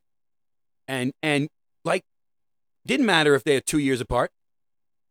And 0.88 1.12
and 1.22 1.48
like, 1.84 2.04
didn't 2.86 3.06
matter 3.06 3.34
if 3.34 3.44
they're 3.44 3.60
two 3.60 3.78
years 3.78 4.00
apart. 4.00 4.30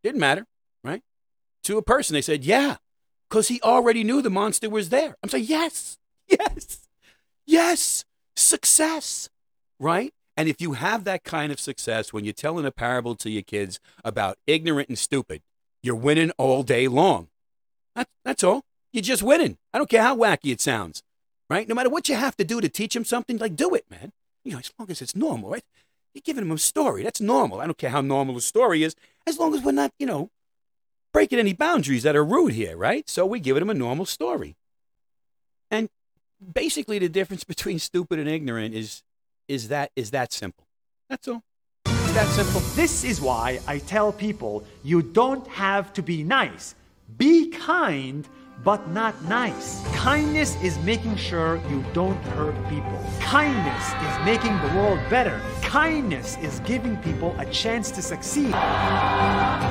Didn't 0.03 0.19
matter, 0.19 0.45
right? 0.83 1.01
To 1.63 1.77
a 1.77 1.81
person, 1.81 2.13
they 2.13 2.21
said, 2.21 2.45
"Yeah, 2.45 2.77
because 3.29 3.47
he 3.47 3.61
already 3.61 4.03
knew 4.03 4.21
the 4.21 4.29
monster 4.29 4.69
was 4.69 4.89
there." 4.89 5.15
I'm 5.23 5.29
saying, 5.29 5.45
"Yes, 5.45 5.97
yes, 6.27 6.87
yes, 7.45 8.05
success, 8.35 9.29
right?" 9.79 10.13
And 10.37 10.49
if 10.49 10.59
you 10.59 10.73
have 10.73 11.05
that 11.05 11.23
kind 11.23 11.51
of 11.51 11.59
success 11.61 12.11
when 12.11 12.25
you're 12.25 12.33
telling 12.33 12.65
a 12.65 12.71
parable 12.71 13.15
to 13.15 13.29
your 13.29 13.41
kids 13.41 13.79
about 14.03 14.37
ignorant 14.45 14.89
and 14.89 14.99
stupid, 14.99 15.41
you're 15.85 15.95
winning 15.95 16.31
all 16.31 16.63
day 16.63 16.87
long. 16.87 17.27
That, 17.95 18.07
that's 18.23 18.43
all. 18.43 18.63
You're 18.91 19.03
just 19.03 19.23
winning. 19.23 19.57
I 19.73 19.77
don't 19.77 19.89
care 19.89 20.01
how 20.01 20.17
wacky 20.17 20.51
it 20.51 20.61
sounds, 20.61 21.03
right? 21.49 21.67
No 21.67 21.75
matter 21.75 21.89
what 21.89 22.09
you 22.09 22.15
have 22.15 22.35
to 22.37 22.43
do 22.43 22.59
to 22.59 22.69
teach 22.69 22.93
them 22.93 23.05
something, 23.05 23.37
like 23.37 23.55
do 23.55 23.75
it, 23.75 23.85
man. 23.89 24.11
You 24.43 24.53
know, 24.53 24.59
as 24.59 24.71
long 24.79 24.89
as 24.89 25.01
it's 25.01 25.15
normal, 25.15 25.51
right? 25.51 25.63
You're 26.13 26.23
giving 26.23 26.43
them 26.43 26.55
a 26.55 26.57
story. 26.57 27.03
That's 27.03 27.21
normal. 27.21 27.61
I 27.61 27.65
don't 27.65 27.77
care 27.77 27.89
how 27.89 28.01
normal 28.01 28.35
the 28.35 28.41
story 28.41 28.83
is, 28.83 28.95
as 29.27 29.37
long 29.37 29.53
as 29.53 29.61
we're 29.61 29.73
not, 29.73 29.91
you 29.99 30.05
know, 30.05 30.29
breaking 31.13 31.39
any 31.39 31.53
boundaries 31.53 32.03
that 32.03 32.15
are 32.15 32.25
rude 32.25 32.53
here, 32.53 32.77
right? 32.77 33.09
So 33.09 33.25
we 33.25 33.39
give 33.39 33.55
them 33.55 33.69
a 33.69 33.73
normal 33.73 34.05
story. 34.05 34.55
And 35.69 35.89
basically, 36.53 36.99
the 36.99 37.09
difference 37.09 37.43
between 37.43 37.79
stupid 37.79 38.19
and 38.19 38.29
ignorant 38.29 38.73
is 38.73 39.03
is 39.47 39.67
that 39.67 39.91
is 39.95 40.11
that 40.11 40.33
simple. 40.33 40.65
That's 41.09 41.27
all. 41.27 41.43
That 42.15 42.27
simple. 42.27 42.61
This 42.75 43.03
is 43.03 43.19
why 43.19 43.59
I 43.67 43.79
tell 43.79 44.13
people 44.13 44.63
you 44.85 45.01
don't 45.01 45.45
have 45.47 45.91
to 45.95 46.01
be 46.01 46.23
nice. 46.23 46.73
Be 47.17 47.49
kind, 47.49 48.25
but 48.63 48.89
not 48.91 49.21
nice. 49.25 49.85
Kindness 49.93 50.55
is 50.63 50.79
making 50.79 51.17
sure 51.17 51.57
you 51.69 51.83
don't 51.91 52.15
hurt 52.27 52.55
people. 52.69 53.05
Kindness 53.19 53.87
is 53.89 54.25
making 54.25 54.57
the 54.61 54.77
world 54.77 55.01
better. 55.09 55.41
Kindness 55.61 56.37
is 56.37 56.61
giving 56.61 56.95
people 57.03 57.35
a 57.37 57.45
chance 57.47 57.91
to 57.91 58.01
succeed. 58.01 58.51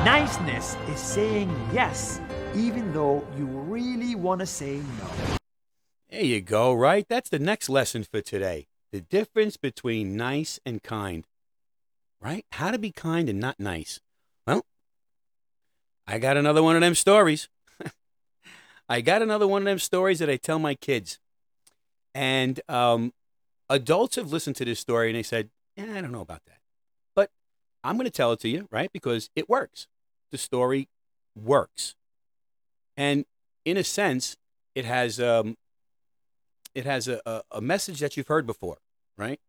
Niceness 0.05 0.77
is 0.91 1.01
saying 1.01 1.49
yes, 1.73 2.21
even 2.55 2.93
though 2.93 3.27
you 3.39 3.47
really 3.47 4.15
want 4.15 4.41
to 4.41 4.47
say 4.47 4.83
no. 5.01 5.37
There 6.11 6.23
you 6.23 6.43
go, 6.43 6.75
right? 6.75 7.07
That's 7.09 7.31
the 7.31 7.39
next 7.39 7.71
lesson 7.71 8.05
for 8.05 8.21
today. 8.21 8.67
The 8.93 9.01
difference 9.01 9.57
between 9.57 10.19
nice 10.19 10.61
and 10.67 10.83
kind. 10.83 11.27
Right? 12.25 12.47
How 12.52 12.71
to 12.71 12.78
be 12.78 12.90
kind 12.90 13.28
and 13.28 13.38
not 13.38 13.61
nice. 13.61 14.00
Well, 14.47 14.64
I 16.07 16.19
got 16.19 16.38
another 16.38 16.62
one 16.62 16.75
of 16.75 16.81
them 16.81 16.95
stories. 16.95 17.50
I 18.88 19.02
got 19.02 19.21
another 19.21 19.47
one 19.47 19.61
of 19.61 19.66
them 19.66 19.78
stories 19.78 20.21
that 20.21 20.31
I 20.31 20.37
tell 20.37 20.59
my 20.59 20.75
kids. 20.75 21.19
And 22.14 22.61
um, 22.66 23.12
adults 23.69 24.16
have 24.16 24.33
listened 24.33 24.57
to 24.57 24.64
this 24.64 24.81
story 24.81 25.11
and 25.11 25.16
they 25.16 25.23
said, 25.23 25.50
eh, 25.76 25.99
I 25.99 26.00
don't 26.00 26.12
know 26.12 26.23
about 26.23 26.40
that. 26.47 26.61
But 27.14 27.31
I'm 27.83 27.97
going 27.97 28.07
to 28.07 28.11
tell 28.11 28.33
it 28.33 28.40
to 28.40 28.49
you, 28.49 28.69
right? 28.71 28.90
Because 28.90 29.28
it 29.37 29.49
works. 29.49 29.87
The 30.31 30.38
story 30.38 30.88
works. 31.37 31.95
And 32.97 33.26
in 33.66 33.76
a 33.76 33.85
sense, 33.85 34.38
it 34.75 34.87
has 34.87 35.21
um, 35.21 35.57
it 36.75 36.87
has 36.87 37.07
a, 37.07 37.21
a, 37.26 37.43
a 37.52 37.61
message 37.61 38.00
that 38.00 38.16
you've 38.16 38.28
heard 38.28 38.47
before, 38.47 38.78
right? 39.19 39.40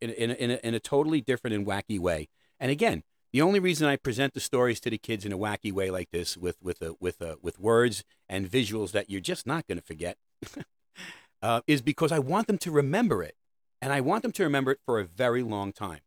In, 0.00 0.10
in, 0.10 0.30
in, 0.32 0.50
a, 0.50 0.54
in 0.62 0.74
a 0.74 0.80
totally 0.80 1.20
different 1.20 1.54
and 1.54 1.66
wacky 1.66 1.98
way. 1.98 2.28
And 2.60 2.70
again, 2.70 3.04
the 3.34 3.42
only 3.42 3.58
reason 3.58 3.88
I 3.88 3.96
present 3.96 4.32
the 4.32 4.38
stories 4.38 4.78
to 4.78 4.90
the 4.90 4.96
kids 4.96 5.24
in 5.24 5.32
a 5.32 5.36
wacky 5.36 5.72
way 5.72 5.90
like 5.90 6.12
this, 6.12 6.36
with 6.36 6.56
with 6.62 6.80
a, 6.80 6.94
with 7.00 7.20
a, 7.20 7.36
with 7.42 7.58
words 7.58 8.04
and 8.28 8.48
visuals 8.48 8.92
that 8.92 9.10
you're 9.10 9.20
just 9.20 9.44
not 9.44 9.66
going 9.66 9.78
to 9.78 9.84
forget, 9.84 10.18
uh, 11.42 11.60
is 11.66 11.82
because 11.82 12.12
I 12.12 12.20
want 12.20 12.46
them 12.46 12.58
to 12.58 12.70
remember 12.70 13.24
it, 13.24 13.34
and 13.82 13.92
I 13.92 14.00
want 14.00 14.22
them 14.22 14.30
to 14.30 14.44
remember 14.44 14.70
it 14.70 14.78
for 14.86 15.00
a 15.00 15.04
very 15.04 15.42
long 15.42 15.72
time. 15.72 15.98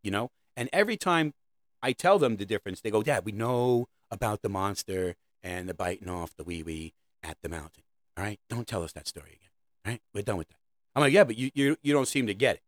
You 0.00 0.12
know, 0.12 0.30
and 0.56 0.68
every 0.72 0.96
time 0.96 1.34
I 1.82 1.90
tell 1.90 2.20
them 2.20 2.36
the 2.36 2.46
difference, 2.46 2.80
they 2.80 2.92
go, 2.92 3.02
"Dad, 3.02 3.24
we 3.24 3.32
know 3.32 3.88
about 4.08 4.42
the 4.42 4.48
monster 4.48 5.16
and 5.42 5.68
the 5.68 5.74
biting 5.74 6.08
off 6.08 6.36
the 6.36 6.44
wee 6.44 6.62
wee 6.62 6.94
at 7.20 7.36
the 7.42 7.48
mountain. 7.48 7.82
All 8.16 8.22
right, 8.22 8.38
don't 8.48 8.68
tell 8.68 8.84
us 8.84 8.92
that 8.92 9.08
story 9.08 9.30
again. 9.30 9.50
All 9.84 9.90
right, 9.90 10.02
we're 10.14 10.22
done 10.22 10.36
with 10.36 10.50
that." 10.50 10.60
I'm 10.94 11.02
like, 11.02 11.12
"Yeah, 11.12 11.24
but 11.24 11.36
you 11.36 11.50
you 11.52 11.76
you 11.82 11.92
don't 11.92 12.06
seem 12.06 12.28
to 12.28 12.34
get 12.34 12.54
it." 12.54 12.62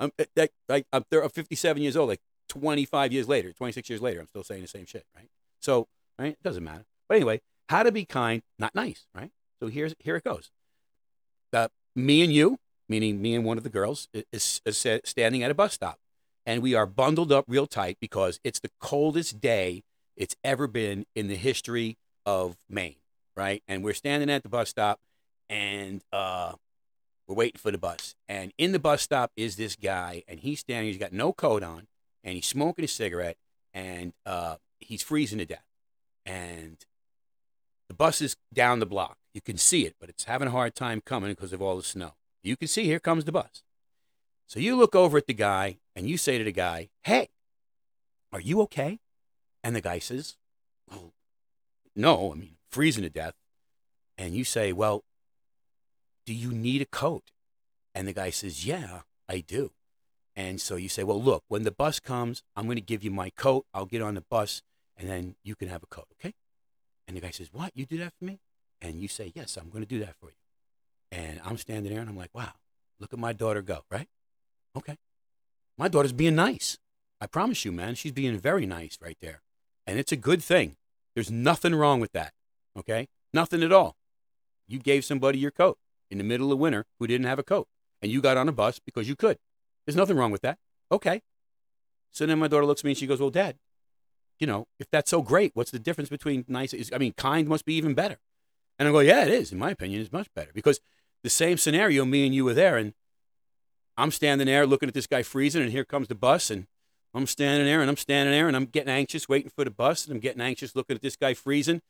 I'm, 0.00 0.10
that, 0.36 0.50
I'm, 0.68 0.84
I'm 0.92 1.28
57 1.28 1.82
years 1.82 1.96
old. 1.96 2.08
Like, 2.08 2.20
25 2.48 3.12
years 3.12 3.28
later, 3.28 3.52
26 3.52 3.88
years 3.88 4.02
later, 4.02 4.20
I'm 4.20 4.28
still 4.28 4.44
saying 4.44 4.62
the 4.62 4.68
same 4.68 4.86
shit, 4.86 5.04
right? 5.16 5.28
So, 5.60 5.88
right, 6.18 6.32
it 6.32 6.42
doesn't 6.42 6.64
matter. 6.64 6.84
But 7.08 7.16
anyway, 7.16 7.40
how 7.68 7.82
to 7.82 7.92
be 7.92 8.04
kind, 8.04 8.42
not 8.58 8.74
nice, 8.74 9.06
right? 9.14 9.30
So 9.60 9.68
here's 9.68 9.94
here 9.98 10.16
it 10.16 10.24
goes. 10.24 10.50
Uh, 11.52 11.68
me 11.94 12.22
and 12.22 12.32
you, 12.32 12.58
meaning 12.88 13.22
me 13.22 13.34
and 13.34 13.44
one 13.44 13.56
of 13.56 13.64
the 13.64 13.70
girls, 13.70 14.08
is, 14.32 14.60
is 14.64 14.86
standing 15.04 15.42
at 15.42 15.50
a 15.50 15.54
bus 15.54 15.72
stop, 15.72 15.98
and 16.44 16.62
we 16.62 16.74
are 16.74 16.86
bundled 16.86 17.32
up 17.32 17.44
real 17.48 17.66
tight 17.66 17.96
because 18.00 18.40
it's 18.44 18.60
the 18.60 18.70
coldest 18.80 19.40
day 19.40 19.82
it's 20.16 20.36
ever 20.44 20.66
been 20.66 21.06
in 21.14 21.28
the 21.28 21.36
history 21.36 21.96
of 22.26 22.56
Maine, 22.68 22.96
right? 23.36 23.62
And 23.66 23.82
we're 23.82 23.94
standing 23.94 24.30
at 24.30 24.42
the 24.42 24.48
bus 24.48 24.68
stop, 24.68 24.98
and 25.48 26.02
uh, 26.12 26.52
we're 27.26 27.34
waiting 27.34 27.58
for 27.58 27.70
the 27.70 27.78
bus. 27.78 28.14
And 28.28 28.52
in 28.58 28.72
the 28.72 28.78
bus 28.78 29.02
stop 29.02 29.32
is 29.36 29.56
this 29.56 29.76
guy, 29.76 30.22
and 30.28 30.40
he's 30.40 30.60
standing. 30.60 30.88
He's 30.88 30.98
got 30.98 31.12
no 31.12 31.32
coat 31.32 31.62
on 31.62 31.86
and 32.24 32.34
he's 32.34 32.46
smoking 32.46 32.84
a 32.84 32.88
cigarette 32.88 33.36
and 33.72 34.12
uh, 34.24 34.56
he's 34.80 35.02
freezing 35.02 35.38
to 35.38 35.46
death. 35.46 35.66
And 36.24 36.78
the 37.88 37.94
bus 37.94 38.22
is 38.22 38.36
down 38.52 38.80
the 38.80 38.86
block. 38.86 39.18
You 39.34 39.42
can 39.42 39.58
see 39.58 39.84
it, 39.84 39.94
but 40.00 40.08
it's 40.08 40.24
having 40.24 40.48
a 40.48 40.52
hard 40.52 40.74
time 40.74 41.02
coming 41.04 41.30
because 41.30 41.52
of 41.52 41.60
all 41.60 41.76
the 41.76 41.82
snow. 41.82 42.12
You 42.42 42.56
can 42.56 42.68
see 42.68 42.84
here 42.84 43.00
comes 43.00 43.24
the 43.24 43.32
bus. 43.32 43.62
So 44.46 44.58
you 44.58 44.76
look 44.76 44.94
over 44.94 45.18
at 45.18 45.26
the 45.26 45.34
guy 45.34 45.78
and 45.94 46.08
you 46.08 46.16
say 46.16 46.38
to 46.38 46.44
the 46.44 46.52
guy, 46.52 46.88
Hey, 47.02 47.28
are 48.32 48.40
you 48.40 48.60
okay? 48.62 49.00
And 49.62 49.76
the 49.76 49.80
guy 49.80 49.98
says, 49.98 50.36
Well, 50.90 51.12
no, 51.94 52.32
I 52.32 52.34
mean, 52.36 52.56
freezing 52.70 53.04
to 53.04 53.10
death. 53.10 53.34
And 54.16 54.34
you 54.34 54.44
say, 54.44 54.72
Well, 54.72 55.04
do 56.26 56.34
you 56.34 56.52
need 56.52 56.82
a 56.82 56.86
coat? 56.86 57.30
And 57.94 58.08
the 58.08 58.12
guy 58.12 58.30
says, 58.30 58.66
Yeah, 58.66 59.00
I 59.28 59.40
do. 59.40 59.72
And 60.36 60.60
so 60.60 60.76
you 60.76 60.88
say, 60.88 61.04
well, 61.04 61.22
look, 61.22 61.44
when 61.48 61.62
the 61.62 61.70
bus 61.70 62.00
comes, 62.00 62.42
I'm 62.56 62.64
going 62.64 62.76
to 62.76 62.82
give 62.82 63.04
you 63.04 63.10
my 63.10 63.30
coat. 63.30 63.66
I'll 63.72 63.86
get 63.86 64.02
on 64.02 64.14
the 64.14 64.20
bus 64.20 64.62
and 64.96 65.08
then 65.08 65.36
you 65.44 65.54
can 65.54 65.68
have 65.68 65.82
a 65.82 65.86
coat, 65.86 66.06
okay? 66.18 66.34
And 67.06 67.16
the 67.16 67.20
guy 67.20 67.30
says, 67.30 67.50
what? 67.52 67.70
You 67.74 67.86
do 67.86 67.98
that 67.98 68.12
for 68.18 68.24
me? 68.24 68.40
And 68.80 69.00
you 69.00 69.08
say, 69.08 69.32
yes, 69.34 69.56
I'm 69.56 69.70
going 69.70 69.84
to 69.84 69.88
do 69.88 70.00
that 70.00 70.16
for 70.16 70.26
you. 70.26 70.36
And 71.12 71.40
I'm 71.44 71.56
standing 71.56 71.92
there 71.92 72.00
and 72.00 72.10
I'm 72.10 72.16
like, 72.16 72.34
wow, 72.34 72.52
look 72.98 73.12
at 73.12 73.18
my 73.18 73.32
daughter 73.32 73.62
go, 73.62 73.84
right? 73.90 74.08
Okay. 74.76 74.96
My 75.78 75.88
daughter's 75.88 76.12
being 76.12 76.34
nice. 76.34 76.78
I 77.20 77.26
promise 77.26 77.64
you, 77.64 77.70
man, 77.70 77.94
she's 77.94 78.12
being 78.12 78.36
very 78.38 78.66
nice 78.66 78.98
right 79.00 79.16
there. 79.20 79.42
And 79.86 79.98
it's 79.98 80.12
a 80.12 80.16
good 80.16 80.42
thing. 80.42 80.76
There's 81.14 81.30
nothing 81.30 81.74
wrong 81.74 82.00
with 82.00 82.12
that, 82.12 82.32
okay? 82.76 83.06
Nothing 83.32 83.62
at 83.62 83.72
all. 83.72 83.96
You 84.66 84.80
gave 84.80 85.04
somebody 85.04 85.38
your 85.38 85.52
coat 85.52 85.78
in 86.10 86.18
the 86.18 86.24
middle 86.24 86.52
of 86.52 86.58
winter 86.58 86.84
who 86.98 87.06
didn't 87.06 87.26
have 87.26 87.38
a 87.38 87.42
coat, 87.42 87.68
and 88.02 88.10
you 88.10 88.20
got 88.20 88.36
on 88.36 88.48
a 88.48 88.52
bus 88.52 88.78
because 88.78 89.08
you 89.08 89.16
could. 89.16 89.38
There's 89.86 89.96
nothing 89.96 90.16
wrong 90.16 90.30
with 90.30 90.42
that. 90.42 90.58
Okay. 90.90 91.22
So 92.10 92.26
then 92.26 92.38
my 92.38 92.48
daughter 92.48 92.66
looks 92.66 92.82
at 92.82 92.84
me 92.84 92.92
and 92.92 92.98
she 92.98 93.06
goes, 93.06 93.20
Well, 93.20 93.30
Dad, 93.30 93.56
you 94.38 94.46
know, 94.46 94.66
if 94.78 94.86
that's 94.90 95.10
so 95.10 95.22
great, 95.22 95.52
what's 95.54 95.70
the 95.70 95.78
difference 95.78 96.08
between 96.08 96.44
nice? 96.48 96.74
I 96.92 96.98
mean, 96.98 97.12
kind 97.16 97.48
must 97.48 97.64
be 97.64 97.74
even 97.74 97.94
better. 97.94 98.18
And 98.78 98.88
I 98.88 98.92
go, 98.92 99.00
Yeah, 99.00 99.24
it 99.24 99.32
is. 99.32 99.52
In 99.52 99.58
my 99.58 99.70
opinion, 99.70 100.00
it's 100.00 100.12
much 100.12 100.28
better 100.34 100.50
because 100.54 100.80
the 101.22 101.30
same 101.30 101.56
scenario, 101.56 102.04
me 102.04 102.26
and 102.26 102.34
you 102.34 102.44
were 102.44 102.54
there, 102.54 102.76
and 102.76 102.94
I'm 103.96 104.10
standing 104.10 104.46
there 104.46 104.66
looking 104.66 104.88
at 104.88 104.94
this 104.94 105.06
guy 105.06 105.22
freezing, 105.22 105.62
and 105.62 105.70
here 105.70 105.84
comes 105.84 106.08
the 106.08 106.14
bus, 106.14 106.50
and 106.50 106.66
I'm 107.14 107.26
standing 107.26 107.66
there, 107.66 107.80
and 107.80 107.88
I'm 107.88 107.96
standing 107.96 108.32
there, 108.32 108.46
and 108.48 108.56
I'm 108.56 108.66
getting 108.66 108.92
anxious 108.92 109.28
waiting 109.28 109.50
for 109.54 109.64
the 109.64 109.70
bus, 109.70 110.04
and 110.04 110.14
I'm 110.14 110.20
getting 110.20 110.42
anxious 110.42 110.74
looking 110.76 110.96
at 110.96 111.02
this 111.02 111.16
guy 111.16 111.34
freezing, 111.34 111.80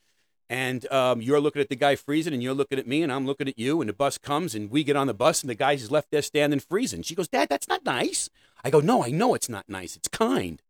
and 0.51 0.91
um, 0.93 1.23
you're 1.23 1.41
looking 1.41 1.63
at 1.63 1.69
the 1.69 1.77
guy 1.77 1.97
freezing 1.97 2.35
and 2.35 2.43
you're 2.43 2.55
looking 2.55 2.79
at 2.79 2.87
me 2.87 3.03
and 3.03 3.13
I'm 3.13 3.27
looking 3.27 3.49
at 3.49 3.59
you 3.59 3.81
and 3.81 3.89
the 3.89 3.95
bus 3.95 4.19
comes 4.19 4.55
and 4.55 4.71
we 4.71 4.85
get 4.85 4.97
on 4.97 5.07
the 5.07 5.15
bus 5.15 5.43
and 5.43 5.49
the 5.49 5.55
guy 5.55 5.73
is 5.73 5.91
left 5.91 6.11
there 6.11 6.23
standing 6.23 6.61
freezing. 6.61 7.03
She 7.03 7.15
goes, 7.15 7.29
Dad, 7.29 7.49
that's 7.49 7.69
not 7.69 7.85
nice. 7.85 8.29
I 8.63 8.71
go, 8.71 8.81
No, 8.81 9.05
I 9.05 9.11
know 9.11 9.35
it's 9.35 9.49
not 9.49 9.69
nice. 9.69 9.97
It's 9.97 10.09
kind. 10.09 10.63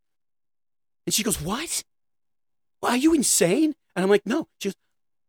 And 1.07 1.15
she 1.15 1.23
goes, 1.23 1.41
What? 1.41 1.83
Are 2.83 2.97
you 2.97 3.15
insane? 3.15 3.75
And 3.97 4.05
I'm 4.05 4.11
like, 4.11 4.27
No. 4.27 4.49
She 4.61 4.69
goes, 4.69 4.77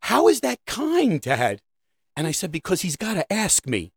How 0.02 0.28
is 0.28 0.42
that 0.42 0.60
kind, 0.68 1.20
Dad? 1.20 1.62
And 2.16 2.28
I 2.28 2.32
said, 2.32 2.52
Because 2.52 2.82
he's 2.82 2.98
got 2.98 3.16
to 3.16 3.34
ask 3.34 3.66
me. 3.68 3.94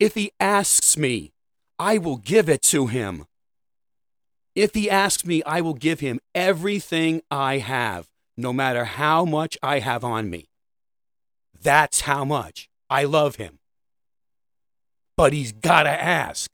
If 0.00 0.14
he 0.14 0.32
asks 0.40 0.98
me, 0.98 1.32
I 1.78 1.98
will 1.98 2.16
give 2.16 2.48
it 2.48 2.62
to 2.62 2.88
him. 2.88 3.26
If 4.56 4.74
he 4.74 4.90
asks 4.90 5.24
me, 5.24 5.42
I 5.44 5.60
will 5.60 5.74
give 5.74 6.00
him 6.00 6.20
everything 6.34 7.22
I 7.30 7.58
have 7.58 8.08
no 8.36 8.52
matter 8.52 8.84
how 8.84 9.24
much 9.24 9.56
I 9.62 9.78
have 9.78 10.04
on 10.04 10.30
me. 10.30 10.48
That's 11.60 12.02
how 12.02 12.24
much 12.24 12.68
I 12.90 13.04
love 13.04 13.36
him. 13.36 13.58
But 15.16 15.32
he's 15.32 15.52
got 15.52 15.84
to 15.84 15.90
ask. 15.90 16.50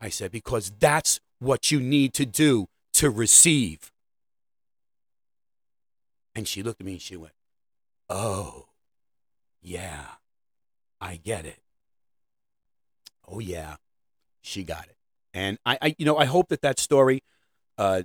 I 0.00 0.08
said, 0.08 0.30
because 0.32 0.72
that's 0.78 1.20
what 1.38 1.70
you 1.70 1.80
need 1.80 2.12
to 2.14 2.26
do 2.26 2.66
to 2.94 3.10
receive. 3.10 3.90
And 6.34 6.48
she 6.48 6.62
looked 6.62 6.80
at 6.80 6.86
me 6.86 6.92
and 6.92 7.02
she 7.02 7.16
went, 7.16 7.32
Oh, 8.10 8.66
yeah, 9.62 10.04
I 11.00 11.16
get 11.16 11.46
it. 11.46 11.60
Oh, 13.26 13.38
yeah, 13.38 13.76
she 14.42 14.62
got 14.62 14.84
it. 14.84 14.96
And 15.32 15.58
I, 15.64 15.78
I 15.80 15.94
you 15.98 16.04
know, 16.04 16.18
I 16.18 16.26
hope 16.26 16.48
that 16.48 16.60
that 16.62 16.78
story 16.78 17.22
uh, 17.78 18.02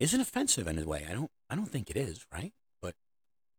isn't 0.00 0.20
offensive 0.20 0.66
in 0.66 0.78
a 0.78 0.84
way. 0.84 1.06
I 1.08 1.12
don't 1.14 1.30
I 1.48 1.54
don't 1.54 1.70
think 1.70 1.90
it 1.90 1.96
is, 1.96 2.26
right? 2.32 2.52
But 2.82 2.94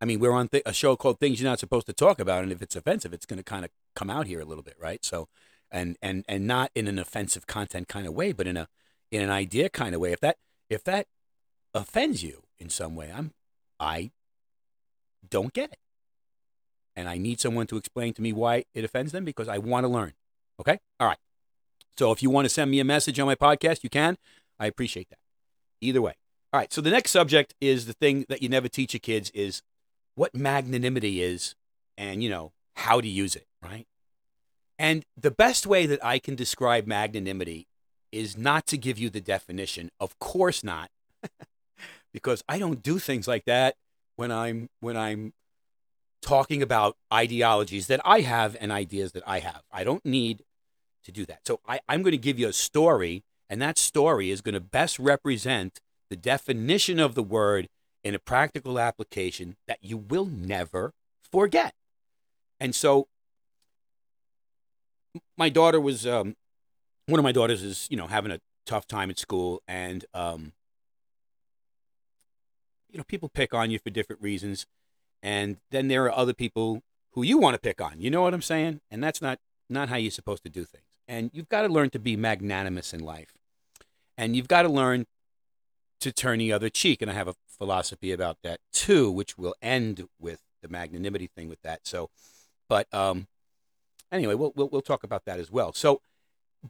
I 0.01 0.06
mean, 0.06 0.20
we're 0.20 0.32
on 0.32 0.50
th- 0.50 0.63
a 0.65 0.74
show 0.74 0.96
called 0.96 1.20
Things 1.20 1.42
You're 1.42 1.50
Not 1.50 1.60
Supposed 1.60 1.88
to 1.88 1.94
Talk 1.94 2.20
About, 2.20 2.44
and 2.44 2.51
if 2.51 2.62
it's 2.62 2.75
offensive, 2.75 3.13
it's 3.13 3.25
going 3.25 3.38
to 3.38 3.44
kind 3.44 3.65
of 3.65 3.72
come 3.96 4.10
out 4.10 4.27
here 4.27 4.39
a 4.39 4.46
little 4.46 4.63
bit, 4.63 4.75
right? 4.80 5.04
So, 5.04 5.27
and 5.72 5.98
and 6.01 6.25
and 6.27 6.46
not 6.48 6.72
in 6.75 6.88
an 6.88 7.00
offensive 7.00 7.48
content 7.48 7.88
kind 7.88 8.08
of 8.08 8.13
way, 8.13 8.32
but 8.32 8.48
in 8.48 8.58
a 8.58 8.68
in 9.12 9.22
an 9.22 9.30
idea 9.30 9.70
kind 9.70 9.96
of 9.96 10.01
way. 10.01 10.12
If 10.12 10.20
that 10.22 10.38
if 10.70 10.84
that 10.84 11.08
offends 11.74 12.24
you 12.24 12.44
in 12.58 12.70
some 12.70 12.96
way, 12.96 13.12
I'm 13.13 13.32
I 13.80 14.12
don't 15.30 15.54
get 15.54 15.72
it. 15.72 15.80
And 16.96 17.10
I 17.10 17.18
need 17.18 17.42
someone 17.42 17.68
to 17.68 17.77
explain 17.77 18.13
to 18.13 18.22
me 18.22 18.32
why 18.32 18.63
it 18.74 18.86
offends 18.86 19.12
them 19.12 19.25
because 19.25 19.50
I 19.50 19.58
want 19.58 19.84
to 19.84 19.89
learn. 19.89 20.13
Okay? 20.60 20.80
All 21.00 21.08
right. 21.08 21.18
So 21.98 22.12
if 22.12 22.24
you 22.24 22.30
want 22.30 22.46
to 22.46 22.50
send 22.50 22.72
me 22.72 22.80
a 22.80 22.86
message 22.86 23.20
on 23.20 23.25
my 23.25 23.36
podcast, 23.36 23.84
you 23.84 23.89
can. 23.89 24.18
I 24.60 24.68
appreciate 24.68 25.10
that. 25.10 25.20
Either 25.82 26.01
way. 26.01 26.13
All 26.55 26.62
right, 26.62 26.71
so 26.71 26.79
the 26.79 26.89
next 26.89 27.12
subject 27.12 27.53
is 27.59 27.85
the 27.85 27.91
thing 27.91 28.25
that 28.29 28.41
you 28.41 28.47
never 28.47 28.69
teach 28.69 28.93
your 28.93 29.01
kids 29.01 29.29
is 29.31 29.62
what 30.15 30.33
magnanimity 30.33 31.21
is 31.21 31.53
and, 31.97 32.24
you 32.24 32.29
know, 32.29 32.53
how 32.77 33.01
to 33.01 33.09
use 33.09 33.35
it, 33.35 33.45
right? 33.62 33.85
And 34.79 35.03
the 35.17 35.31
best 35.31 35.67
way 35.67 35.85
that 35.85 36.00
I 36.01 36.17
can 36.17 36.33
describe 36.33 36.88
magnanimity 36.88 37.67
is 38.09 38.38
not 38.38 38.67
to 38.67 38.77
give 38.77 38.97
you 38.97 39.09
the 39.09 39.19
definition. 39.19 39.89
Of 40.00 40.17
course 40.17 40.63
not. 40.63 40.91
because 42.13 42.41
I 42.47 42.57
don't 42.57 42.81
do 42.81 43.00
things 43.00 43.27
like 43.27 43.43
that 43.43 43.75
when 44.15 44.31
I'm 44.31 44.69
when 44.79 44.95
I'm 44.95 45.33
talking 46.21 46.62
about 46.62 46.95
ideologies 47.12 47.88
that 47.88 48.00
I 48.05 48.21
have 48.21 48.55
and 48.62 48.71
ideas 48.71 49.12
that 49.12 49.24
I 49.27 49.39
have. 49.39 49.63
I 49.74 49.83
don't 49.83 50.05
need 50.05 50.41
to 51.03 51.12
do 51.12 51.25
that. 51.25 51.39
So 51.45 51.59
I, 51.67 51.81
I'm 51.89 52.01
going 52.01 52.13
to 52.13 52.17
give 52.17 52.39
you 52.39 52.47
a 52.47 52.53
story, 52.53 53.25
and 53.50 53.62
that 53.62 53.77
story 53.77 54.31
is 54.31 54.39
going 54.39 54.53
to 54.53 54.62
best 54.62 55.00
represent 55.00 55.81
the 56.09 56.15
definition 56.15 57.00
of 57.00 57.15
the 57.15 57.24
word 57.24 57.67
in 58.03 58.13
a 58.13 58.19
practical 58.19 58.79
application 58.79 59.55
that 59.67 59.79
you 59.81 59.97
will 59.97 60.25
never 60.25 60.93
forget. 61.31 61.74
And 62.59 62.75
so 62.75 63.07
my 65.38 65.50
daughter 65.50 65.79
was 65.79 66.05
um, 66.05 66.35
one 67.07 67.19
of 67.19 67.24
my 67.24 67.31
daughters 67.31 67.63
is 67.63 67.88
you 67.89 67.97
know 67.97 68.07
having 68.07 68.31
a 68.31 68.39
tough 68.65 68.88
time 68.88 69.09
at 69.09 69.19
school 69.19 69.62
and 69.67 70.05
um, 70.13 70.53
you 72.91 72.97
know 72.97 73.03
people 73.07 73.29
pick 73.29 73.53
on 73.53 73.71
you 73.71 73.79
for 73.79 73.89
different 73.89 74.21
reasons. 74.21 74.65
And 75.24 75.57
then 75.71 75.88
there 75.88 76.05
are 76.05 76.15
other 76.15 76.33
people 76.33 76.83
who 77.13 77.24
you 77.24 77.39
want 77.39 77.55
to 77.55 77.59
pick 77.59 77.81
on 77.81 78.00
you 78.00 78.12
know 78.12 78.21
what 78.21 78.33
i'm 78.33 78.41
saying? 78.41 78.81
And 78.91 79.03
that's 79.03 79.21
not 79.21 79.39
not 79.69 79.89
how 79.89 79.95
you're 79.95 80.12
supposed 80.12 80.43
to 80.43 80.50
do 80.50 80.63
things. 80.63 80.83
And 81.07 81.31
you've 81.33 81.50
got 81.50 81.63
to 81.63 81.67
learn 81.67 81.89
to 81.91 82.00
be 82.00 82.15
magnanimous 82.15 82.93
in 82.93 83.00
life. 83.00 83.33
And 84.17 84.35
you've 84.35 84.47
got 84.47 84.62
to 84.63 84.69
learn 84.69 85.05
to 85.99 86.11
turn 86.11 86.39
the 86.39 86.51
other 86.51 86.69
cheek 86.69 87.01
and 87.01 87.09
i 87.09 87.13
have 87.13 87.27
a 87.27 87.35
philosophy 87.47 88.11
about 88.11 88.37
that 88.43 88.59
too 88.73 89.09
which 89.09 89.37
will 89.37 89.55
end 89.61 90.07
with 90.19 90.41
the 90.61 90.67
magnanimity 90.67 91.27
thing 91.27 91.47
with 91.47 91.61
that 91.61 91.81
so 91.83 92.09
but 92.67 92.91
um 92.93 93.27
anyway 94.11 94.33
we'll, 94.33 94.51
we'll 94.55 94.69
we'll 94.69 94.81
talk 94.81 95.03
about 95.03 95.25
that 95.25 95.39
as 95.39 95.51
well 95.51 95.73
so 95.73 96.01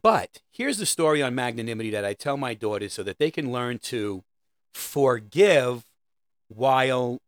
but 0.00 0.40
here's 0.52 0.78
the 0.78 0.86
story 0.86 1.22
on 1.22 1.34
magnanimity 1.34 1.90
that 1.90 2.04
i 2.04 2.12
tell 2.12 2.36
my 2.36 2.54
daughters 2.54 2.92
so 2.92 3.02
that 3.02 3.18
they 3.18 3.30
can 3.30 3.50
learn 3.50 3.78
to 3.78 4.22
forgive 4.72 5.84
while 6.48 7.20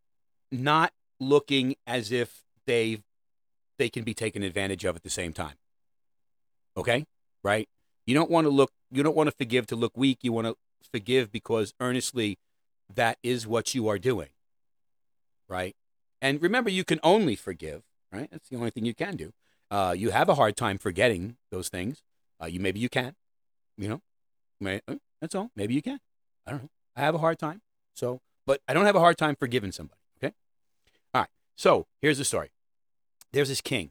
not 0.52 0.92
looking 1.18 1.74
as 1.86 2.12
if 2.12 2.42
they 2.66 3.02
they 3.78 3.88
can 3.88 4.04
be 4.04 4.14
taken 4.14 4.42
advantage 4.42 4.84
of 4.84 4.96
at 4.96 5.02
the 5.02 5.10
same 5.10 5.32
time. 5.32 5.54
Okay? 6.76 7.06
Right? 7.44 7.68
You 8.06 8.14
don't 8.14 8.30
want 8.30 8.44
to 8.46 8.50
look 8.50 8.70
you 8.90 9.02
don't 9.02 9.16
want 9.16 9.28
to 9.28 9.36
forgive 9.36 9.66
to 9.68 9.76
look 9.76 9.96
weak. 9.96 10.18
You 10.22 10.32
want 10.32 10.46
to 10.46 10.56
forgive 10.86 11.30
because 11.32 11.74
earnestly 11.80 12.38
that 12.94 13.18
is 13.22 13.46
what 13.46 13.74
you 13.74 13.88
are 13.88 13.98
doing. 13.98 14.28
Right? 15.48 15.76
And 16.20 16.42
remember 16.42 16.70
you 16.70 16.84
can 16.84 17.00
only 17.02 17.36
forgive, 17.36 17.82
right? 18.12 18.28
That's 18.30 18.48
the 18.48 18.56
only 18.56 18.70
thing 18.70 18.84
you 18.84 18.94
can 18.94 19.16
do. 19.16 19.32
Uh, 19.70 19.94
you 19.96 20.10
have 20.10 20.28
a 20.28 20.34
hard 20.34 20.56
time 20.56 20.78
forgetting 20.78 21.36
those 21.50 21.68
things. 21.68 22.02
Uh, 22.42 22.46
you 22.46 22.60
maybe 22.60 22.80
you 22.80 22.88
can, 22.88 23.14
you 23.76 23.88
know, 23.88 24.00
may, 24.60 24.80
uh, 24.88 24.96
that's 25.20 25.34
all. 25.34 25.50
Maybe 25.56 25.74
you 25.74 25.82
can. 25.82 26.00
I 26.46 26.52
don't 26.52 26.62
know. 26.62 26.70
I 26.96 27.00
have 27.00 27.14
a 27.14 27.18
hard 27.18 27.38
time. 27.38 27.60
So 27.94 28.20
but 28.48 28.62
I 28.66 28.72
don't 28.72 28.86
have 28.86 28.96
a 28.96 29.00
hard 29.00 29.18
time 29.18 29.36
forgiving 29.36 29.72
somebody. 29.72 30.00
Okay. 30.16 30.32
All 31.12 31.20
right. 31.20 31.28
So 31.54 31.86
here's 32.00 32.16
the 32.16 32.24
story. 32.24 32.50
There's 33.30 33.50
this 33.50 33.60
king, 33.60 33.90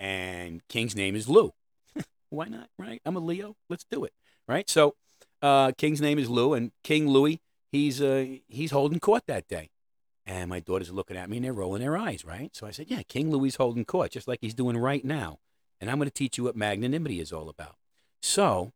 and 0.00 0.66
king's 0.66 0.96
name 0.96 1.14
is 1.14 1.28
Lou. 1.28 1.52
Why 2.30 2.46
not? 2.46 2.70
Right? 2.78 3.02
I'm 3.04 3.16
a 3.16 3.20
Leo. 3.20 3.56
Let's 3.68 3.84
do 3.84 4.04
it. 4.04 4.14
Right. 4.48 4.70
So, 4.70 4.94
uh, 5.42 5.72
king's 5.72 6.00
name 6.00 6.18
is 6.18 6.28
Lou, 6.28 6.54
and 6.54 6.72
King 6.82 7.08
Louis, 7.08 7.40
he's 7.70 8.00
uh, 8.00 8.26
he's 8.48 8.70
holding 8.70 9.00
court 9.00 9.24
that 9.26 9.48
day. 9.48 9.70
And 10.26 10.50
my 10.50 10.60
daughters 10.60 10.90
are 10.90 10.94
looking 10.94 11.16
at 11.16 11.30
me 11.30 11.38
and 11.38 11.44
they're 11.46 11.54
rolling 11.54 11.80
their 11.80 11.96
eyes, 11.96 12.22
right? 12.22 12.54
So 12.54 12.66
I 12.66 12.70
said, 12.70 12.90
Yeah, 12.90 13.02
King 13.02 13.30
Louis 13.30 13.54
holding 13.54 13.86
court, 13.86 14.10
just 14.10 14.28
like 14.28 14.40
he's 14.42 14.54
doing 14.54 14.76
right 14.76 15.04
now. 15.04 15.38
And 15.80 15.90
I'm 15.90 15.96
going 15.96 16.08
to 16.08 16.14
teach 16.14 16.36
you 16.36 16.44
what 16.44 16.54
magnanimity 16.54 17.18
is 17.18 17.32
all 17.32 17.48
about. 17.48 17.76
So 18.20 18.72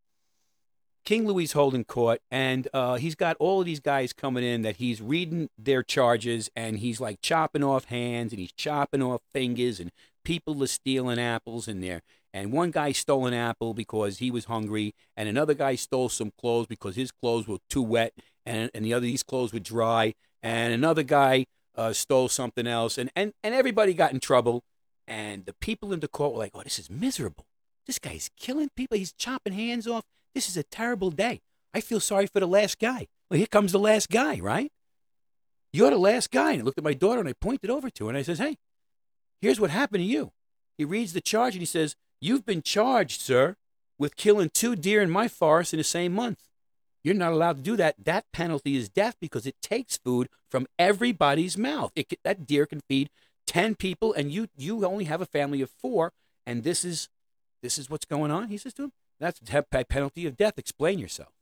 King 1.04 1.26
Louis 1.26 1.50
holding 1.50 1.84
court, 1.84 2.22
and 2.30 2.68
uh, 2.72 2.94
he's 2.94 3.14
got 3.16 3.36
all 3.38 3.60
of 3.60 3.66
these 3.66 3.80
guys 3.80 4.12
coming 4.12 4.44
in 4.44 4.62
that 4.62 4.76
he's 4.76 5.02
reading 5.02 5.50
their 5.58 5.82
charges, 5.82 6.48
and 6.54 6.78
he's 6.78 7.00
like 7.00 7.20
chopping 7.20 7.64
off 7.64 7.86
hands 7.86 8.32
and 8.32 8.40
he's 8.40 8.52
chopping 8.52 9.02
off 9.02 9.20
fingers, 9.32 9.80
and 9.80 9.90
people 10.24 10.62
are 10.62 10.68
stealing 10.68 11.18
apples 11.18 11.66
in 11.66 11.80
there. 11.80 12.02
And 12.34 12.52
one 12.52 12.70
guy 12.70 12.92
stole 12.92 13.26
an 13.26 13.34
apple 13.34 13.74
because 13.74 14.18
he 14.18 14.30
was 14.30 14.46
hungry, 14.46 14.94
and 15.16 15.28
another 15.28 15.54
guy 15.54 15.74
stole 15.74 16.08
some 16.08 16.32
clothes 16.38 16.66
because 16.66 16.96
his 16.96 17.10
clothes 17.10 17.46
were 17.46 17.58
too 17.68 17.82
wet, 17.82 18.14
and, 18.46 18.70
and 18.74 18.84
the 18.84 18.94
other 18.94 19.04
these 19.04 19.22
clothes 19.22 19.52
were 19.52 19.58
dry, 19.58 20.14
and 20.42 20.72
another 20.72 21.02
guy 21.02 21.44
uh, 21.76 21.92
stole 21.92 22.28
something 22.28 22.66
else, 22.66 22.96
and, 22.96 23.10
and 23.14 23.32
and 23.42 23.54
everybody 23.54 23.92
got 23.92 24.12
in 24.12 24.20
trouble, 24.20 24.62
and 25.06 25.44
the 25.44 25.52
people 25.52 25.92
in 25.92 26.00
the 26.00 26.08
court 26.08 26.32
were 26.32 26.38
like, 26.38 26.52
"Oh, 26.54 26.62
this 26.62 26.78
is 26.78 26.90
miserable. 26.90 27.44
This 27.86 27.98
guy's 27.98 28.30
killing 28.38 28.70
people. 28.76 28.96
He's 28.96 29.12
chopping 29.12 29.52
hands 29.52 29.86
off." 29.86 30.04
This 30.34 30.48
is 30.48 30.56
a 30.56 30.62
terrible 30.62 31.10
day. 31.10 31.40
I 31.74 31.80
feel 31.80 32.00
sorry 32.00 32.26
for 32.26 32.40
the 32.40 32.46
last 32.46 32.78
guy. 32.78 33.06
Well, 33.30 33.38
here 33.38 33.46
comes 33.46 33.72
the 33.72 33.78
last 33.78 34.10
guy, 34.10 34.40
right? 34.40 34.70
You're 35.72 35.90
the 35.90 35.98
last 35.98 36.30
guy. 36.30 36.52
And 36.52 36.62
I 36.62 36.64
looked 36.64 36.78
at 36.78 36.84
my 36.84 36.94
daughter 36.94 37.20
and 37.20 37.28
I 37.28 37.34
pointed 37.34 37.70
over 37.70 37.90
to 37.90 38.04
her 38.04 38.10
and 38.10 38.18
I 38.18 38.22
says, 38.22 38.38
Hey, 38.38 38.56
here's 39.40 39.60
what 39.60 39.70
happened 39.70 40.02
to 40.02 40.06
you. 40.06 40.32
He 40.76 40.84
reads 40.84 41.12
the 41.12 41.20
charge 41.20 41.54
and 41.54 41.62
he 41.62 41.66
says, 41.66 41.96
You've 42.22 42.46
been 42.46 42.62
charged, 42.62 43.20
sir, 43.20 43.56
with 43.98 44.16
killing 44.16 44.50
two 44.54 44.76
deer 44.76 45.02
in 45.02 45.10
my 45.10 45.26
forest 45.26 45.74
in 45.74 45.78
the 45.78 45.84
same 45.84 46.12
month. 46.12 46.38
You're 47.02 47.16
not 47.16 47.32
allowed 47.32 47.56
to 47.56 47.62
do 47.62 47.76
that. 47.76 47.96
That 48.02 48.26
penalty 48.32 48.76
is 48.76 48.88
death 48.88 49.16
because 49.20 49.44
it 49.44 49.56
takes 49.60 49.96
food 49.96 50.28
from 50.48 50.68
everybody's 50.78 51.58
mouth. 51.58 51.90
It, 51.96 52.14
that 52.22 52.46
deer 52.46 52.64
can 52.64 52.80
feed 52.88 53.10
10 53.48 53.74
people 53.74 54.14
and 54.14 54.30
you 54.30 54.46
you 54.56 54.86
only 54.86 55.04
have 55.04 55.20
a 55.20 55.26
family 55.26 55.60
of 55.62 55.70
4 55.70 56.12
and 56.46 56.62
this 56.62 56.84
is 56.84 57.08
this 57.60 57.76
is 57.76 57.90
what's 57.90 58.04
going 58.04 58.30
on. 58.30 58.48
He 58.48 58.56
says 58.56 58.72
to 58.74 58.84
him, 58.84 58.92
that's 59.18 59.40
a 59.52 59.84
penalty 59.84 60.24
of 60.26 60.36
death. 60.36 60.54
Explain 60.58 61.00
yourself. 61.00 61.32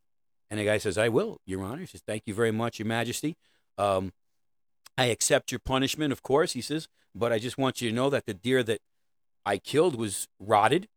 And 0.51 0.59
the 0.59 0.64
guy 0.64 0.79
says, 0.79 0.97
I 0.99 1.09
will, 1.09 1.40
Your 1.45 1.62
Honor. 1.62 1.81
He 1.81 1.87
says, 1.87 2.03
Thank 2.07 2.23
you 2.27 2.35
very 2.35 2.51
much, 2.51 2.79
Your 2.79 2.87
Majesty. 2.87 3.37
Um, 3.79 4.12
I 4.99 5.07
accept 5.07 5.51
your 5.51 5.61
punishment, 5.61 6.12
of 6.12 6.23
course, 6.23 6.53
he 6.53 6.61
says, 6.61 6.88
but 7.14 7.33
I 7.33 7.38
just 7.38 7.57
want 7.57 7.81
you 7.81 7.88
to 7.88 7.95
know 7.95 8.11
that 8.11 8.27
the 8.27 8.35
deer 8.35 8.62
that 8.64 8.81
I 9.44 9.59
killed 9.59 9.96
was 9.96 10.29
rotted. 10.38 10.88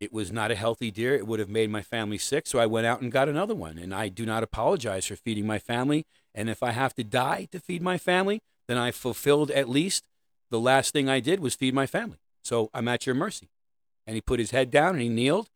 It 0.00 0.12
was 0.12 0.30
not 0.30 0.50
a 0.50 0.54
healthy 0.56 0.90
deer. 0.90 1.14
It 1.14 1.26
would 1.26 1.40
have 1.40 1.48
made 1.48 1.70
my 1.70 1.82
family 1.82 2.18
sick. 2.18 2.46
So 2.46 2.58
I 2.58 2.66
went 2.66 2.86
out 2.86 3.00
and 3.00 3.10
got 3.10 3.28
another 3.28 3.54
one. 3.54 3.78
And 3.78 3.94
I 3.94 4.08
do 4.08 4.24
not 4.24 4.42
apologize 4.42 5.06
for 5.06 5.16
feeding 5.16 5.46
my 5.46 5.58
family. 5.58 6.06
And 6.34 6.48
if 6.48 6.62
I 6.62 6.70
have 6.70 6.94
to 6.94 7.04
die 7.04 7.48
to 7.50 7.58
feed 7.58 7.82
my 7.82 7.98
family, 7.98 8.40
then 8.68 8.78
I 8.78 8.90
fulfilled 8.90 9.50
at 9.50 9.68
least 9.68 10.06
the 10.50 10.60
last 10.60 10.92
thing 10.92 11.08
I 11.08 11.20
did 11.20 11.40
was 11.40 11.54
feed 11.54 11.74
my 11.74 11.86
family. 11.86 12.18
So 12.42 12.70
I'm 12.72 12.88
at 12.88 13.06
your 13.06 13.14
mercy. 13.14 13.48
And 14.06 14.14
he 14.14 14.20
put 14.20 14.38
his 14.38 14.52
head 14.52 14.70
down 14.70 14.90
and 14.90 15.02
he 15.02 15.08
kneeled 15.08 15.48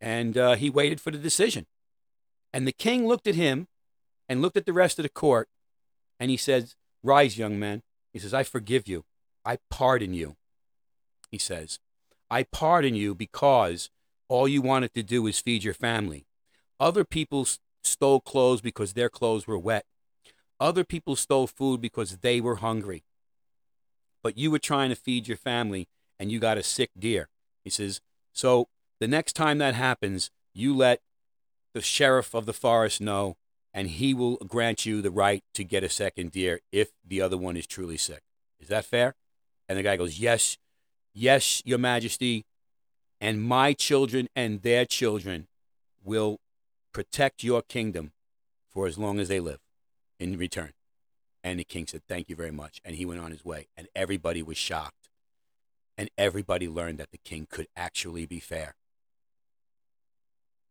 and 0.00 0.36
uh, 0.36 0.54
he 0.54 0.70
waited 0.70 1.00
for 1.00 1.10
the 1.10 1.18
decision. 1.18 1.66
And 2.52 2.66
the 2.66 2.72
king 2.72 3.06
looked 3.06 3.26
at 3.26 3.34
him 3.34 3.68
and 4.28 4.40
looked 4.40 4.56
at 4.56 4.66
the 4.66 4.72
rest 4.72 4.98
of 4.98 5.02
the 5.02 5.08
court, 5.08 5.48
and 6.18 6.30
he 6.30 6.36
says, 6.36 6.76
Rise, 7.02 7.38
young 7.38 7.58
man. 7.58 7.82
He 8.12 8.18
says, 8.18 8.34
I 8.34 8.42
forgive 8.42 8.86
you. 8.88 9.04
I 9.44 9.58
pardon 9.70 10.14
you. 10.14 10.36
He 11.30 11.38
says, 11.38 11.78
I 12.30 12.44
pardon 12.44 12.94
you 12.94 13.14
because 13.14 13.90
all 14.28 14.46
you 14.46 14.62
wanted 14.62 14.94
to 14.94 15.02
do 15.02 15.26
is 15.26 15.40
feed 15.40 15.64
your 15.64 15.74
family. 15.74 16.26
Other 16.78 17.04
people 17.04 17.46
stole 17.82 18.20
clothes 18.20 18.60
because 18.60 18.92
their 18.92 19.08
clothes 19.08 19.46
were 19.46 19.58
wet. 19.58 19.84
Other 20.58 20.84
people 20.84 21.16
stole 21.16 21.46
food 21.46 21.80
because 21.80 22.18
they 22.18 22.40
were 22.40 22.56
hungry. 22.56 23.04
But 24.22 24.36
you 24.36 24.50
were 24.50 24.58
trying 24.58 24.90
to 24.90 24.96
feed 24.96 25.26
your 25.26 25.36
family 25.36 25.88
and 26.18 26.30
you 26.30 26.38
got 26.38 26.58
a 26.58 26.62
sick 26.62 26.90
deer. 26.98 27.28
He 27.64 27.70
says, 27.70 28.00
So 28.32 28.68
the 29.00 29.08
next 29.08 29.32
time 29.32 29.58
that 29.58 29.74
happens, 29.74 30.30
you 30.54 30.76
let 30.76 31.00
the 31.72 31.80
sheriff 31.80 32.34
of 32.34 32.46
the 32.46 32.52
forest 32.52 33.00
know, 33.00 33.36
and 33.72 33.88
he 33.88 34.12
will 34.12 34.36
grant 34.36 34.84
you 34.84 35.00
the 35.00 35.10
right 35.10 35.42
to 35.54 35.64
get 35.64 35.84
a 35.84 35.88
second 35.88 36.32
deer 36.32 36.60
if 36.72 36.90
the 37.06 37.20
other 37.20 37.38
one 37.38 37.56
is 37.56 37.66
truly 37.66 37.96
sick. 37.96 38.22
Is 38.58 38.68
that 38.68 38.84
fair? 38.84 39.14
And 39.68 39.78
the 39.78 39.82
guy 39.82 39.96
goes, 39.96 40.18
Yes, 40.18 40.58
yes, 41.12 41.62
your 41.64 41.78
majesty. 41.78 42.44
And 43.20 43.42
my 43.42 43.74
children 43.74 44.28
and 44.34 44.62
their 44.62 44.86
children 44.86 45.46
will 46.02 46.38
protect 46.92 47.44
your 47.44 47.62
kingdom 47.62 48.12
for 48.68 48.86
as 48.86 48.96
long 48.96 49.20
as 49.20 49.28
they 49.28 49.40
live 49.40 49.60
in 50.18 50.38
return. 50.38 50.72
And 51.42 51.58
the 51.58 51.64
king 51.64 51.86
said, 51.86 52.02
Thank 52.08 52.28
you 52.28 52.36
very 52.36 52.50
much. 52.50 52.80
And 52.84 52.96
he 52.96 53.04
went 53.04 53.20
on 53.20 53.30
his 53.30 53.44
way. 53.44 53.68
And 53.76 53.88
everybody 53.94 54.42
was 54.42 54.56
shocked. 54.56 55.08
And 55.98 56.10
everybody 56.16 56.68
learned 56.68 56.98
that 56.98 57.10
the 57.10 57.18
king 57.18 57.46
could 57.50 57.66
actually 57.76 58.24
be 58.24 58.40
fair 58.40 58.74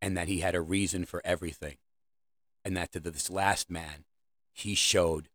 and 0.02 0.16
that 0.16 0.28
he 0.28 0.40
had 0.40 0.54
a 0.54 0.60
reason 0.60 1.04
for 1.04 1.20
everything. 1.24 1.76
And 2.64 2.76
that 2.76 2.92
to 2.92 3.00
this 3.00 3.30
last 3.30 3.70
man, 3.70 4.04
he 4.52 4.74
showed 4.74 5.28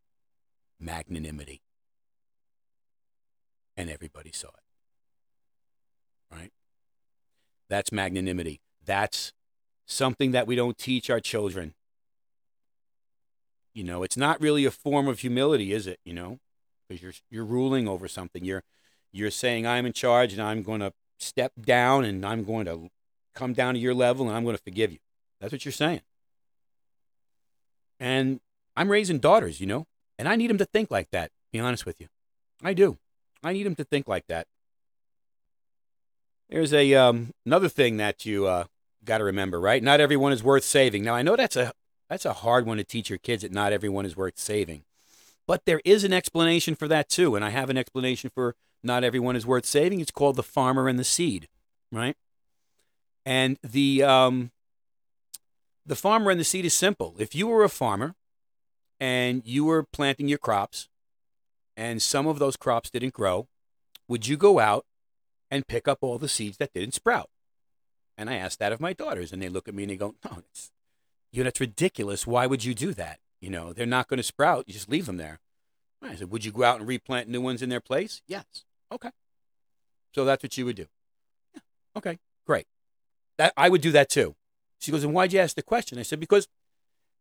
magnanimity. 0.80 1.62
And 3.78 3.90
everybody 3.90 4.32
saw 4.32 4.50
it. 4.50 4.65
Right? 6.32 6.52
That's 7.70 7.92
magnanimity. 7.92 8.62
That's 8.84 9.34
something 9.86 10.32
that 10.32 10.48
we 10.48 10.56
don't 10.56 10.78
teach 10.78 11.10
our 11.10 11.20
children. 11.20 11.74
You 13.74 13.84
know, 13.84 14.04
it's 14.04 14.18
not 14.18 14.40
really 14.40 14.66
a 14.66 14.72
form 14.72 15.08
of 15.08 15.20
humility, 15.20 15.74
is 15.74 15.86
it? 15.88 16.00
You 16.06 16.14
know, 16.14 16.40
because 16.88 17.02
you're 17.02 17.14
you're 17.30 17.46
ruling 17.46 17.88
over 17.88 18.08
something. 18.08 18.44
You're 18.46 18.64
you're 19.12 19.32
saying 19.32 19.66
I'm 19.66 19.86
in 19.86 19.94
charge 19.94 20.34
and 20.34 20.42
I'm 20.42 20.64
going 20.64 20.82
to 20.82 20.94
step 21.20 21.54
down 21.60 22.06
and 22.06 22.26
I'm 22.26 22.44
going 22.44 22.66
to 22.66 22.90
come 23.34 23.54
down 23.54 23.74
to 23.74 23.80
your 23.80 23.94
level 23.94 24.28
and 24.28 24.36
I'm 24.36 24.44
going 24.44 24.56
to 24.56 24.64
forgive 24.64 24.92
you. 24.92 25.00
That's 25.40 25.52
what 25.52 25.66
you're 25.66 25.72
saying. 25.72 26.02
And 28.00 28.40
I'm 28.76 28.92
raising 28.92 29.20
daughters, 29.20 29.60
you 29.62 29.68
know, 29.68 29.88
and 30.20 30.28
I 30.28 30.36
need 30.36 30.50
them 30.50 30.58
to 30.58 30.66
think 30.66 30.92
like 30.92 31.12
that, 31.12 31.32
be 31.52 31.60
honest 31.60 31.86
with 31.86 32.02
you. 32.02 32.08
I 32.64 32.74
do. 32.74 32.98
I 33.44 33.54
need 33.54 33.66
them 33.66 33.76
to 33.76 33.84
think 33.84 34.08
like 34.08 34.28
that. 34.28 34.48
There's 36.50 36.74
a 36.74 36.94
um, 36.94 37.32
another 37.46 37.70
thing 37.70 37.98
that 37.98 38.26
you 38.26 38.46
uh, 38.46 38.66
got 39.04 39.20
to 39.20 39.24
remember, 39.24 39.60
right? 39.60 39.82
Not 39.82 40.00
everyone 40.00 40.32
is 40.32 40.44
worth 40.44 40.64
saving. 40.64 41.04
Now 41.04 41.16
I 41.16 41.22
know 41.22 41.36
that's 41.36 41.56
a 41.56 41.74
that's 42.10 42.26
a 42.26 42.34
hard 42.34 42.66
one 42.66 42.78
to 42.78 42.84
teach 42.84 43.10
your 43.10 43.20
kids 43.20 43.42
that 43.42 43.52
not 43.52 43.74
everyone 43.74 44.06
is 44.06 44.16
worth 44.16 44.38
saving. 44.38 44.84
But 45.48 45.66
there 45.66 45.82
is 45.86 46.04
an 46.04 46.14
explanation 46.14 46.76
for 46.76 46.88
that 46.88 47.10
too, 47.10 47.36
and 47.36 47.46
I 47.46 47.50
have 47.50 47.70
an 47.70 47.78
explanation 47.78 48.32
for 48.34 48.56
not 48.84 49.04
everyone 49.04 49.36
is 49.36 49.46
worth 49.46 49.66
saving. 49.66 50.00
It's 50.00 50.12
called 50.12 50.36
the 50.36 50.44
farmer 50.44 50.88
and 50.88 51.00
the 51.00 51.04
seed, 51.04 51.48
right? 51.92 52.16
And 53.26 53.58
the 53.64 54.04
um, 54.04 54.52
the 55.86 55.96
farmer 55.96 56.32
and 56.32 56.40
the 56.40 56.46
seed 56.46 56.66
is 56.66 56.74
simple. 56.74 57.16
If 57.18 57.34
you 57.34 57.48
were 57.48 57.64
a 57.64 57.70
farmer 57.70 58.16
and 59.00 59.42
you 59.46 59.66
were 59.66 59.84
planting 59.84 60.28
your 60.28 60.38
crops, 60.38 60.90
and 61.76 62.02
some 62.02 62.28
of 62.28 62.40
those 62.40 62.56
crops 62.56 62.90
didn't 62.90 63.14
grow, 63.14 63.48
would 64.08 64.28
you 64.28 64.38
go 64.38 64.60
out 64.60 64.86
and 65.52 65.68
pick 65.68 65.88
up 65.88 66.00
all 66.02 66.18
the 66.18 66.28
seeds 66.28 66.58
that 66.58 66.74
didn't 66.74 66.94
sprout? 66.94 67.30
And 68.18 68.30
I 68.30 68.36
asked 68.36 68.60
that 68.60 68.72
of 68.72 68.80
my 68.80 68.94
daughters, 68.94 69.34
and 69.34 69.42
they 69.42 69.50
look 69.50 69.68
at 69.68 69.76
me 69.76 69.84
and 69.84 69.92
they 69.92 69.98
go, 69.98 70.16
"No, 70.24 70.38
it's 70.40 70.72
you 71.32 71.44
know, 71.44 71.50
it's 71.50 71.60
ridiculous. 71.60 72.26
Why 72.26 72.48
would 72.48 72.64
you 72.64 72.74
do 72.74 72.94
that? 72.94 73.20
You 73.42 73.50
know, 73.50 73.74
they're 73.74 73.86
not 73.86 74.08
going 74.08 74.18
to 74.18 74.24
sprout. 74.24 74.66
You 74.68 74.74
just 74.74 74.90
leave 74.90 75.06
them 75.06 75.18
there." 75.18 75.40
I 76.02 76.16
said, 76.16 76.32
"Would 76.32 76.46
you 76.46 76.52
go 76.52 76.64
out 76.64 76.80
and 76.80 76.88
replant 76.88 77.28
new 77.28 77.42
ones 77.42 77.62
in 77.62 77.70
their 77.70 77.82
place?" 77.82 78.22
Yes. 78.28 78.46
Okay. 78.92 79.12
So 80.14 80.24
that's 80.24 80.44
what 80.44 80.58
you 80.58 80.66
would 80.66 80.78
do. 80.78 80.88
Yeah. 81.54 81.62
Okay. 81.98 82.20
Great. 82.46 82.68
That 83.38 83.54
I 83.58 83.70
would 83.70 83.82
do 83.82 83.92
that 83.92 84.10
too. 84.10 84.36
She 84.80 84.92
goes, 84.92 85.04
"And 85.04 85.14
why'd 85.14 85.34
you 85.34 85.40
ask 85.40 85.56
the 85.56 85.64
question?" 85.64 86.00
I 86.00 86.04
said, 86.04 86.20
"Because, 86.20 86.48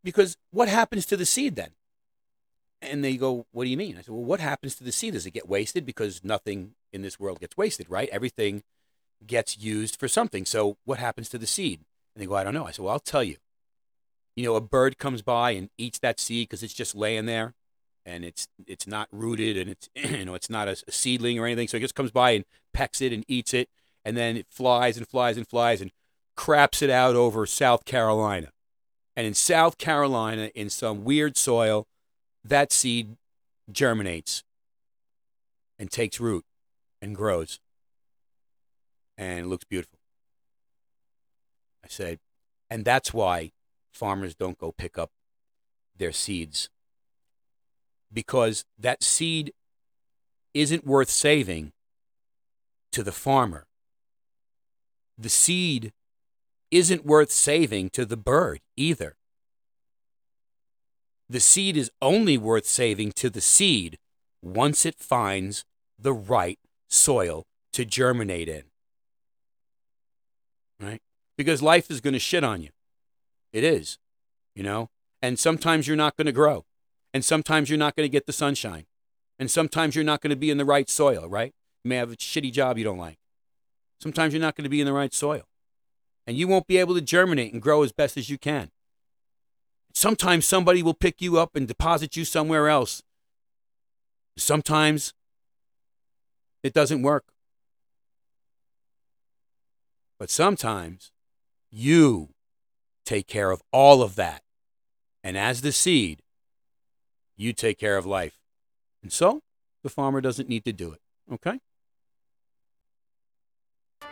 because 0.02 0.36
what 0.50 0.68
happens 0.68 1.06
to 1.06 1.16
the 1.16 1.26
seed 1.26 1.56
then?" 1.56 1.74
And 2.90 3.04
they 3.04 3.16
go, 3.16 3.46
What 3.52 3.64
do 3.64 3.70
you 3.70 3.76
mean? 3.76 3.96
I 3.96 4.02
said, 4.02 4.14
Well, 4.14 4.24
what 4.24 4.40
happens 4.40 4.74
to 4.76 4.84
the 4.84 4.92
seed? 4.92 5.14
Does 5.14 5.26
it 5.26 5.32
get 5.32 5.48
wasted? 5.48 5.86
Because 5.86 6.22
nothing 6.24 6.72
in 6.92 7.02
this 7.02 7.18
world 7.18 7.40
gets 7.40 7.56
wasted, 7.56 7.86
right? 7.88 8.08
Everything 8.10 8.62
gets 9.26 9.58
used 9.58 9.98
for 9.98 10.08
something. 10.08 10.44
So 10.44 10.76
what 10.84 10.98
happens 10.98 11.28
to 11.30 11.38
the 11.38 11.46
seed? 11.46 11.80
And 12.14 12.22
they 12.22 12.26
go, 12.26 12.34
I 12.34 12.44
don't 12.44 12.54
know. 12.54 12.66
I 12.66 12.70
said, 12.70 12.84
Well, 12.84 12.92
I'll 12.92 13.00
tell 13.00 13.24
you. 13.24 13.36
You 14.36 14.44
know, 14.44 14.56
a 14.56 14.60
bird 14.60 14.98
comes 14.98 15.22
by 15.22 15.52
and 15.52 15.70
eats 15.78 16.00
that 16.00 16.18
seed 16.18 16.48
because 16.48 16.64
it's 16.64 16.74
just 16.74 16.94
laying 16.94 17.26
there 17.26 17.54
and 18.06 18.24
it's 18.24 18.48
it's 18.66 18.86
not 18.86 19.08
rooted 19.10 19.56
and 19.56 19.70
it's 19.70 19.88
you 19.94 20.24
know 20.24 20.34
it's 20.34 20.50
not 20.50 20.68
a, 20.68 20.76
a 20.86 20.92
seedling 20.92 21.38
or 21.38 21.46
anything. 21.46 21.68
So 21.68 21.76
it 21.76 21.80
just 21.80 21.94
comes 21.94 22.10
by 22.10 22.32
and 22.32 22.44
pecks 22.72 23.00
it 23.00 23.12
and 23.12 23.24
eats 23.28 23.54
it, 23.54 23.68
and 24.04 24.16
then 24.16 24.36
it 24.36 24.46
flies 24.48 24.96
and 24.96 25.06
flies 25.06 25.36
and 25.36 25.46
flies 25.46 25.80
and 25.80 25.90
craps 26.36 26.82
it 26.82 26.90
out 26.90 27.14
over 27.16 27.46
South 27.46 27.84
Carolina. 27.84 28.48
And 29.16 29.26
in 29.26 29.34
South 29.34 29.78
Carolina, 29.78 30.50
in 30.54 30.68
some 30.70 31.04
weird 31.04 31.36
soil, 31.36 31.86
that 32.44 32.72
seed 32.72 33.16
germinates 33.70 34.44
and 35.78 35.90
takes 35.90 36.20
root 36.20 36.44
and 37.00 37.16
grows 37.16 37.58
and 39.16 39.48
looks 39.48 39.64
beautiful. 39.64 39.98
I 41.82 41.88
said, 41.88 42.18
and 42.70 42.84
that's 42.84 43.14
why 43.14 43.52
farmers 43.92 44.34
don't 44.34 44.58
go 44.58 44.72
pick 44.72 44.98
up 44.98 45.10
their 45.96 46.12
seeds 46.12 46.68
because 48.12 48.64
that 48.78 49.02
seed 49.02 49.52
isn't 50.54 50.86
worth 50.86 51.10
saving 51.10 51.72
to 52.92 53.02
the 53.02 53.12
farmer. 53.12 53.66
The 55.18 55.28
seed 55.28 55.92
isn't 56.70 57.04
worth 57.04 57.30
saving 57.30 57.90
to 57.90 58.04
the 58.04 58.16
bird 58.16 58.60
either 58.76 59.16
the 61.34 61.40
seed 61.40 61.76
is 61.76 61.90
only 62.00 62.38
worth 62.38 62.64
saving 62.64 63.10
to 63.10 63.28
the 63.28 63.40
seed 63.40 63.98
once 64.40 64.86
it 64.86 64.94
finds 65.00 65.64
the 65.98 66.12
right 66.12 66.60
soil 66.88 67.42
to 67.72 67.84
germinate 67.84 68.48
in. 68.48 68.62
Right? 70.80 71.02
Because 71.36 71.60
life 71.60 71.90
is 71.90 72.00
going 72.00 72.12
to 72.12 72.20
shit 72.20 72.44
on 72.44 72.62
you. 72.62 72.68
It 73.52 73.64
is, 73.64 73.98
you 74.54 74.62
know? 74.62 74.90
And 75.20 75.36
sometimes 75.36 75.88
you're 75.88 75.96
not 75.96 76.16
going 76.16 76.26
to 76.26 76.32
grow. 76.32 76.66
And 77.12 77.24
sometimes 77.24 77.68
you're 77.68 77.80
not 77.80 77.96
going 77.96 78.04
to 78.04 78.12
get 78.12 78.26
the 78.26 78.32
sunshine. 78.32 78.84
And 79.36 79.50
sometimes 79.50 79.96
you're 79.96 80.04
not 80.04 80.20
going 80.20 80.30
to 80.30 80.36
be 80.36 80.52
in 80.52 80.58
the 80.58 80.64
right 80.64 80.88
soil, 80.88 81.28
right? 81.28 81.52
You 81.82 81.88
may 81.88 81.96
have 81.96 82.12
a 82.12 82.16
shitty 82.16 82.52
job 82.52 82.78
you 82.78 82.84
don't 82.84 82.96
like. 82.96 83.18
Sometimes 84.00 84.32
you're 84.32 84.40
not 84.40 84.54
going 84.54 84.66
to 84.66 84.70
be 84.70 84.80
in 84.80 84.86
the 84.86 84.92
right 84.92 85.12
soil. 85.12 85.48
And 86.28 86.36
you 86.36 86.46
won't 86.46 86.68
be 86.68 86.78
able 86.78 86.94
to 86.94 87.00
germinate 87.00 87.52
and 87.52 87.60
grow 87.60 87.82
as 87.82 87.90
best 87.90 88.16
as 88.16 88.30
you 88.30 88.38
can. 88.38 88.70
Sometimes 89.94 90.44
somebody 90.44 90.82
will 90.82 90.94
pick 90.94 91.22
you 91.22 91.38
up 91.38 91.54
and 91.54 91.68
deposit 91.68 92.16
you 92.16 92.24
somewhere 92.24 92.68
else. 92.68 93.02
Sometimes 94.36 95.14
it 96.62 96.74
doesn't 96.74 97.02
work. 97.02 97.24
But 100.18 100.30
sometimes 100.30 101.12
you 101.70 102.30
take 103.04 103.26
care 103.28 103.50
of 103.50 103.62
all 103.72 104.02
of 104.02 104.16
that. 104.16 104.42
And 105.22 105.38
as 105.38 105.62
the 105.62 105.72
seed, 105.72 106.22
you 107.36 107.52
take 107.52 107.78
care 107.78 107.96
of 107.96 108.04
life. 108.04 108.38
And 109.02 109.12
so 109.12 109.42
the 109.82 109.90
farmer 109.90 110.20
doesn't 110.20 110.48
need 110.48 110.64
to 110.64 110.72
do 110.72 110.92
it. 110.92 111.00
Okay? 111.32 111.60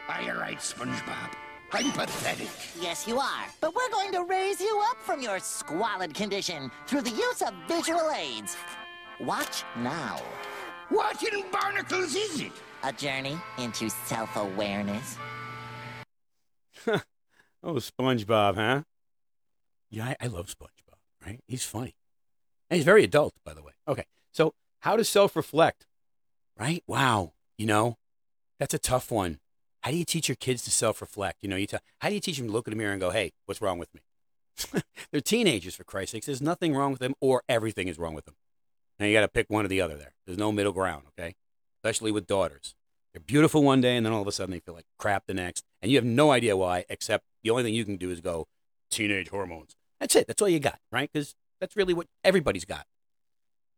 Are 0.09 0.23
you 0.23 0.33
right, 0.33 0.59
SpongeBob? 0.59 1.35
I'm 1.75 1.91
pathetic. 1.93 2.49
Yes, 2.79 3.09
you 3.09 3.19
are. 3.19 3.45
But 3.61 3.75
we're 3.75 3.91
going 3.91 4.13
to 4.13 4.25
raise 4.25 4.61
you 4.61 4.83
up 4.91 4.99
from 4.99 5.23
your 5.23 5.39
squalid 5.39 6.13
condition 6.13 6.71
through 6.87 7.01
the 7.03 7.11
use 7.11 7.41
of 7.41 7.55
visual 7.67 8.11
aids. 8.15 8.57
Watch 9.21 9.65
now. 9.79 10.21
What 10.91 11.23
in 11.23 11.45
barnacles 11.51 12.15
is 12.15 12.41
it? 12.43 12.53
A 12.83 12.93
journey 12.93 13.39
into 13.57 13.89
self 13.89 14.37
awareness. 14.37 15.17
oh, 16.87 17.75
SpongeBob, 17.77 18.57
huh? 18.57 18.83
Yeah, 19.91 20.07
I, 20.07 20.17
I 20.21 20.27
love 20.27 20.49
SpongeBob, 20.49 20.99
right? 21.25 21.41
He's 21.47 21.65
funny. 21.65 21.95
And 22.69 22.77
he's 22.77 22.85
very 22.85 23.05
adult, 23.05 23.35
by 23.45 23.55
the 23.55 23.63
way. 23.63 23.73
Okay, 23.89 24.05
so 24.33 24.53
how 24.81 24.97
to 24.97 25.05
self 25.05 25.37
reflect, 25.37 25.87
right? 26.59 26.83
Wow, 26.87 27.33
you 27.57 27.65
know, 27.65 27.97
that's 28.59 28.75
a 28.75 28.79
tough 28.79 29.11
one. 29.11 29.39
How 29.83 29.90
do 29.90 29.97
you 29.97 30.05
teach 30.05 30.29
your 30.29 30.37
kids 30.37 30.62
to 30.64 30.71
self-reflect? 30.71 31.38
You 31.42 31.49
know, 31.49 31.57
you 31.57 31.66
tell, 31.66 31.81
how 32.01 32.09
do 32.09 32.14
you 32.14 32.21
teach 32.21 32.38
them 32.38 32.47
to 32.47 32.53
look 32.53 32.66
in 32.66 32.73
the 32.73 32.77
mirror 32.77 32.92
and 32.92 33.01
go, 33.01 33.11
"Hey, 33.11 33.33
what's 33.47 33.61
wrong 33.61 33.79
with 33.79 33.92
me?" 33.95 34.01
They're 35.11 35.21
teenagers, 35.21 35.75
for 35.75 35.85
Christ's 35.85 36.12
sakes. 36.12 36.27
There's 36.27 36.42
nothing 36.42 36.75
wrong 36.75 36.92
with 36.92 37.01
them, 37.01 37.14
or 37.21 37.42
everything 37.49 37.88
is 37.88 37.99
wrong 37.99 38.14
with 38.14 38.25
them. 38.25 38.35
And 38.99 39.09
you 39.09 39.16
got 39.16 39.23
to 39.23 39.29
pick 39.29 39.51
one 39.51 39.64
or 39.64 39.68
the 39.68 39.81
other. 39.81 39.97
There, 39.97 40.14
there's 40.27 40.38
no 40.38 40.53
middle 40.53 40.73
ground. 40.73 41.05
Okay, 41.09 41.35
especially 41.83 42.12
with 42.12 42.27
daughters. 42.27 42.75
They're 43.12 43.21
beautiful 43.21 43.62
one 43.62 43.81
day, 43.81 43.97
and 43.97 44.07
then 44.07 44.12
all 44.12 44.23
of 44.23 44.29
a 44.29 44.33
sudden 44.33 44.53
they 44.53 44.61
feel 44.61 44.75
like 44.75 44.87
crap 44.99 45.27
the 45.27 45.35
next, 45.35 45.64
and 45.83 45.90
you 45.90 45.99
have 45.99 46.05
no 46.05 46.31
idea 46.31 46.57
why. 46.57 46.85
Except 46.88 47.25
the 47.42 47.51
only 47.51 47.64
thing 47.64 47.75
you 47.75 47.85
can 47.85 47.97
do 47.97 48.11
is 48.11 48.21
go, 48.21 48.47
teenage 48.90 49.29
hormones. 49.31 49.75
That's 49.99 50.16
it. 50.16 50.27
That's 50.27 50.40
all 50.40 50.49
you 50.49 50.61
got, 50.61 50.79
right? 50.90 51.11
Because 51.12 51.35
that's 51.61 51.77
really 51.77 51.95
what 51.95 52.07
everybody's 52.25 52.64
got. 52.64 52.87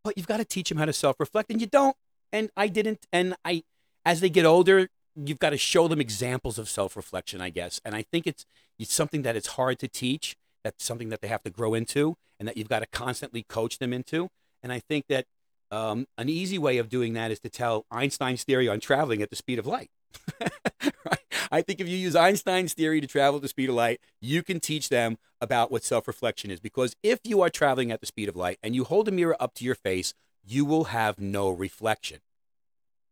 But 0.03 0.19
you've 0.19 0.27
got 0.27 0.37
to 0.37 0.45
teach 0.45 0.69
them 0.69 0.79
how 0.79 0.85
to 0.85 0.93
self-reflect, 0.93 1.51
and 1.51 1.61
you 1.61 1.67
don't. 1.67 1.97
And 2.31 2.51
I 2.57 2.69
didn't. 2.69 3.07
And 3.13 3.35
I, 3.45 3.65
as 4.05 4.21
they 4.21 4.29
get 4.29 4.45
older, 4.45 4.89
you've 5.17 5.39
got 5.39 5.51
to 5.51 5.59
show 5.59 5.89
them 5.89 6.01
examples 6.01 6.59
of 6.59 6.69
self-reflection, 6.69 7.41
I 7.41 7.51
guess. 7.51 7.81
And 7.85 7.95
I 7.95 8.03
think 8.03 8.27
it's 8.27 8.47
it's 8.79 8.93
something 8.93 9.23
that 9.23 9.37
it's 9.37 9.49
hard 9.49 9.79
to 9.81 9.89
teach. 9.89 10.37
That's 10.65 10.85
something 10.85 11.11
that 11.11 11.21
they 11.21 11.29
have 11.29 11.43
to 11.45 11.51
grow 11.51 11.75
into, 11.75 12.17
and 12.39 12.49
that 12.49 12.57
you've 12.57 12.69
got 12.69 12.81
to 12.81 12.87
constantly 12.87 13.43
coach 13.43 13.79
them 13.79 13.93
into. 13.93 14.29
And 14.63 14.73
I 14.73 14.81
think 14.81 15.07
that 15.09 15.27
um, 15.71 16.07
an 16.19 16.29
easy 16.29 16.59
way 16.59 16.79
of 16.79 16.89
doing 16.89 17.13
that 17.15 17.31
is 17.31 17.41
to 17.41 17.51
tell 17.51 17.85
Einstein's 17.91 18.45
theory 18.45 18.69
on 18.69 18.81
traveling 18.81 19.23
at 19.23 19.31
the 19.31 19.37
speed 19.37 19.59
of 19.59 19.67
light. 19.67 19.91
right? 20.41 21.19
I 21.51 21.63
think 21.63 21.81
if 21.81 21.89
you 21.89 21.97
use 21.97 22.17
Einstein's 22.17 22.73
theory 22.73 23.01
to 23.01 23.07
travel 23.07 23.37
at 23.37 23.43
the 23.43 23.49
speed 23.49 23.69
of 23.69 23.75
light, 23.75 24.01
you 24.21 24.43
can 24.43 24.61
teach 24.61 24.89
them 24.89 25.19
about 25.41 25.71
what 25.71 25.85
self 25.85 26.09
reflection 26.09 26.51
is. 26.51 26.61
Because 26.61 26.97
if 27.03 27.21
you 27.25 27.43
are 27.43 27.51
traveling 27.51 27.91
at 27.93 28.01
the 28.01 28.07
speed 28.07 28.29
of 28.29 28.37
light 28.37 28.59
and 28.63 28.75
you 28.75 28.85
hold 28.85 29.09
a 29.09 29.13
mirror 29.13 29.37
up 29.39 29.55
to 29.55 29.65
your 29.65 29.75
face, 29.75 30.15
you 30.45 30.65
will 30.65 30.85
have 30.85 31.19
no 31.19 31.51
reflection. 31.51 32.21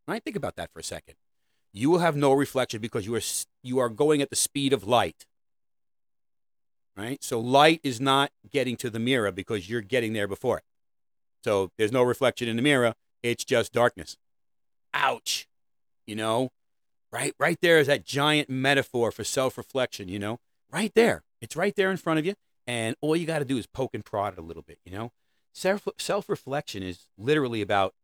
Right? 0.09 0.23
Think 0.23 0.37
about 0.37 0.57
that 0.57 0.73
for 0.73 0.81
a 0.81 0.85
second 0.85 1.15
you 1.73 1.91
will 1.91 2.01
have 2.01 2.17
no 2.17 2.33
reflection 2.33 2.81
because 2.81 3.07
you 3.07 3.15
are 3.15 3.23
you 3.63 3.79
are 3.79 3.89
going 3.89 4.21
at 4.21 4.31
the 4.31 4.37
speed 4.37 4.73
of 4.73 4.85
light. 4.85 5.27
Right? 6.97 7.23
So 7.25 7.41
light 7.41 7.81
is 7.83 8.01
not 8.01 8.31
getting 8.51 8.77
to 8.77 8.91
the 8.91 8.99
mirror 8.99 9.33
because 9.33 9.69
you're 9.69 9.81
getting 9.81 10.13
there 10.13 10.29
before 10.29 10.59
it. 10.59 10.65
So 11.43 11.71
there's 11.79 11.93
no 11.93 12.03
reflection 12.03 12.49
in 12.49 12.57
the 12.57 12.63
mirror, 12.63 12.95
it's 13.23 13.45
just 13.45 13.73
darkness. 13.73 14.17
Ouch. 14.93 15.49
You 16.07 16.17
know? 16.17 16.51
Right 17.11 17.35
right 17.39 17.59
there 17.61 17.79
is 17.79 17.87
that 17.87 18.05
giant 18.05 18.51
metaphor 18.51 19.11
for 19.11 19.25
self-reflection, 19.25 20.09
you 20.09 20.19
know? 20.19 20.39
Right 20.71 20.93
there. 20.95 21.23
It's 21.41 21.57
right 21.57 21.75
there 21.75 21.91
in 21.91 21.97
front 21.97 22.19
of 22.19 22.27
you 22.27 22.35
and 22.67 22.97
all 23.01 23.17
you 23.17 23.27
got 23.27 23.41
to 23.41 23.45
do 23.45 23.59
is 23.59 23.67
poke 23.67 23.95
and 23.95 24.05
prod 24.05 24.35
it 24.35 24.39
a 24.39 24.43
little 24.43 24.63
bit, 24.63 24.79
you 24.85 24.93
know? 24.93 25.13
Self 25.55 25.87
self-reflection 25.99 26.83
is 26.83 27.07
literally 27.19 27.61
about 27.63 27.95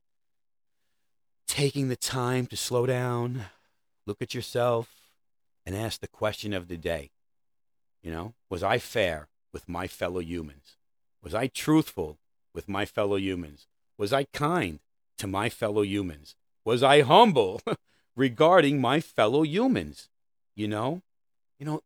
taking 1.47 1.89
the 1.89 1.97
time 1.97 2.47
to 2.47 2.57
slow 2.57 2.87
down, 2.87 3.47
look 4.09 4.23
at 4.23 4.35
yourself 4.35 4.89
and 5.67 5.77
ask 5.77 6.01
the 6.01 6.09
question 6.09 6.55
of 6.55 6.67
the 6.67 6.79
day. 6.79 7.11
You 8.03 8.11
know, 8.11 8.35
was 8.49 8.63
I 8.63 8.79
fair 8.79 9.29
with 9.53 9.69
my 9.69 9.87
fellow 9.87 10.21
humans? 10.21 10.77
Was 11.23 11.35
I 11.35 11.47
truthful 11.47 12.19
with 12.55 12.69
my 12.69 12.87
fellow 12.87 13.17
humans? 13.17 13.67
Was 13.99 14.13
I 14.13 14.25
kind 14.33 14.81
to 15.19 15.27
my 15.27 15.51
fellow 15.51 15.83
humans? 15.83 16.37
Was 16.65 16.83
I 16.83 17.03
humble 17.03 17.61
regarding 18.17 18.81
my 18.81 19.01
fellow 19.01 19.43
humans? 19.43 20.09
You 20.57 20.69
know, 20.69 21.03
you 21.59 21.67
know, 21.67 21.83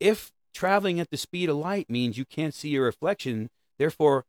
if 0.00 0.32
traveling 0.52 0.98
at 0.98 1.10
the 1.10 1.16
speed 1.16 1.48
of 1.48 1.56
light 1.56 1.88
means 1.88 2.18
you 2.18 2.24
can't 2.24 2.54
see 2.54 2.70
your 2.70 2.84
reflection, 2.84 3.48
therefore, 3.78 4.24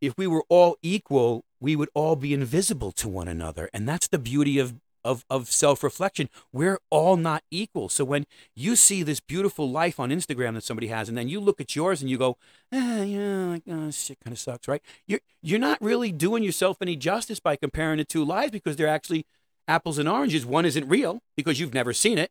if 0.00 0.16
we 0.16 0.26
were 0.26 0.44
all 0.48 0.76
equal, 0.82 1.44
we 1.60 1.74
would 1.74 1.88
all 1.94 2.14
be 2.14 2.34
invisible 2.34 2.92
to 2.92 3.08
one 3.08 3.26
another. 3.26 3.68
And 3.72 3.88
that's 3.88 4.08
the 4.08 4.18
beauty 4.18 4.58
of 4.58 4.74
of, 5.04 5.24
of 5.28 5.50
self 5.50 5.82
reflection. 5.82 6.28
We're 6.52 6.78
all 6.90 7.16
not 7.16 7.42
equal. 7.50 7.88
So 7.88 8.04
when 8.04 8.26
you 8.54 8.76
see 8.76 9.02
this 9.02 9.20
beautiful 9.20 9.70
life 9.70 10.00
on 10.00 10.10
Instagram 10.10 10.54
that 10.54 10.64
somebody 10.64 10.88
has, 10.88 11.08
and 11.08 11.18
then 11.18 11.28
you 11.28 11.40
look 11.40 11.60
at 11.60 11.76
yours 11.76 12.00
and 12.00 12.10
you 12.10 12.18
go, 12.18 12.36
eh, 12.72 13.04
yeah, 13.04 13.44
like, 13.46 13.62
oh, 13.70 13.90
shit 13.90 14.18
kind 14.24 14.32
of 14.32 14.38
sucks, 14.38 14.66
right? 14.66 14.82
You're, 15.06 15.20
you're 15.42 15.58
not 15.58 15.80
really 15.80 16.10
doing 16.10 16.42
yourself 16.42 16.78
any 16.80 16.96
justice 16.96 17.40
by 17.40 17.56
comparing 17.56 17.98
the 17.98 18.04
two 18.04 18.24
lives 18.24 18.52
because 18.52 18.76
they're 18.76 18.88
actually 18.88 19.26
apples 19.68 19.98
and 19.98 20.08
oranges. 20.08 20.46
One 20.46 20.64
isn't 20.64 20.88
real 20.88 21.20
because 21.36 21.60
you've 21.60 21.74
never 21.74 21.92
seen 21.92 22.18
it, 22.18 22.30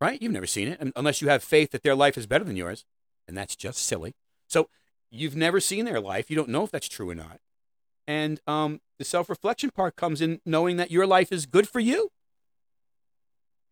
right? 0.00 0.20
You've 0.20 0.32
never 0.32 0.46
seen 0.46 0.68
it 0.68 0.92
unless 0.96 1.22
you 1.22 1.28
have 1.28 1.42
faith 1.42 1.70
that 1.70 1.82
their 1.82 1.94
life 1.94 2.18
is 2.18 2.26
better 2.26 2.44
than 2.44 2.56
yours. 2.56 2.84
And 3.28 3.36
that's 3.36 3.56
just 3.56 3.78
silly. 3.78 4.14
So 4.48 4.68
you've 5.10 5.36
never 5.36 5.60
seen 5.60 5.84
their 5.84 6.00
life. 6.00 6.30
You 6.30 6.36
don't 6.36 6.48
know 6.48 6.64
if 6.64 6.70
that's 6.70 6.88
true 6.88 7.08
or 7.08 7.14
not. 7.14 7.38
And 8.06 8.40
um, 8.46 8.80
the 9.02 9.08
self 9.08 9.28
reflection 9.28 9.70
part 9.70 9.96
comes 9.96 10.20
in 10.20 10.40
knowing 10.46 10.76
that 10.76 10.92
your 10.92 11.08
life 11.08 11.32
is 11.32 11.44
good 11.44 11.68
for 11.68 11.80
you 11.80 12.12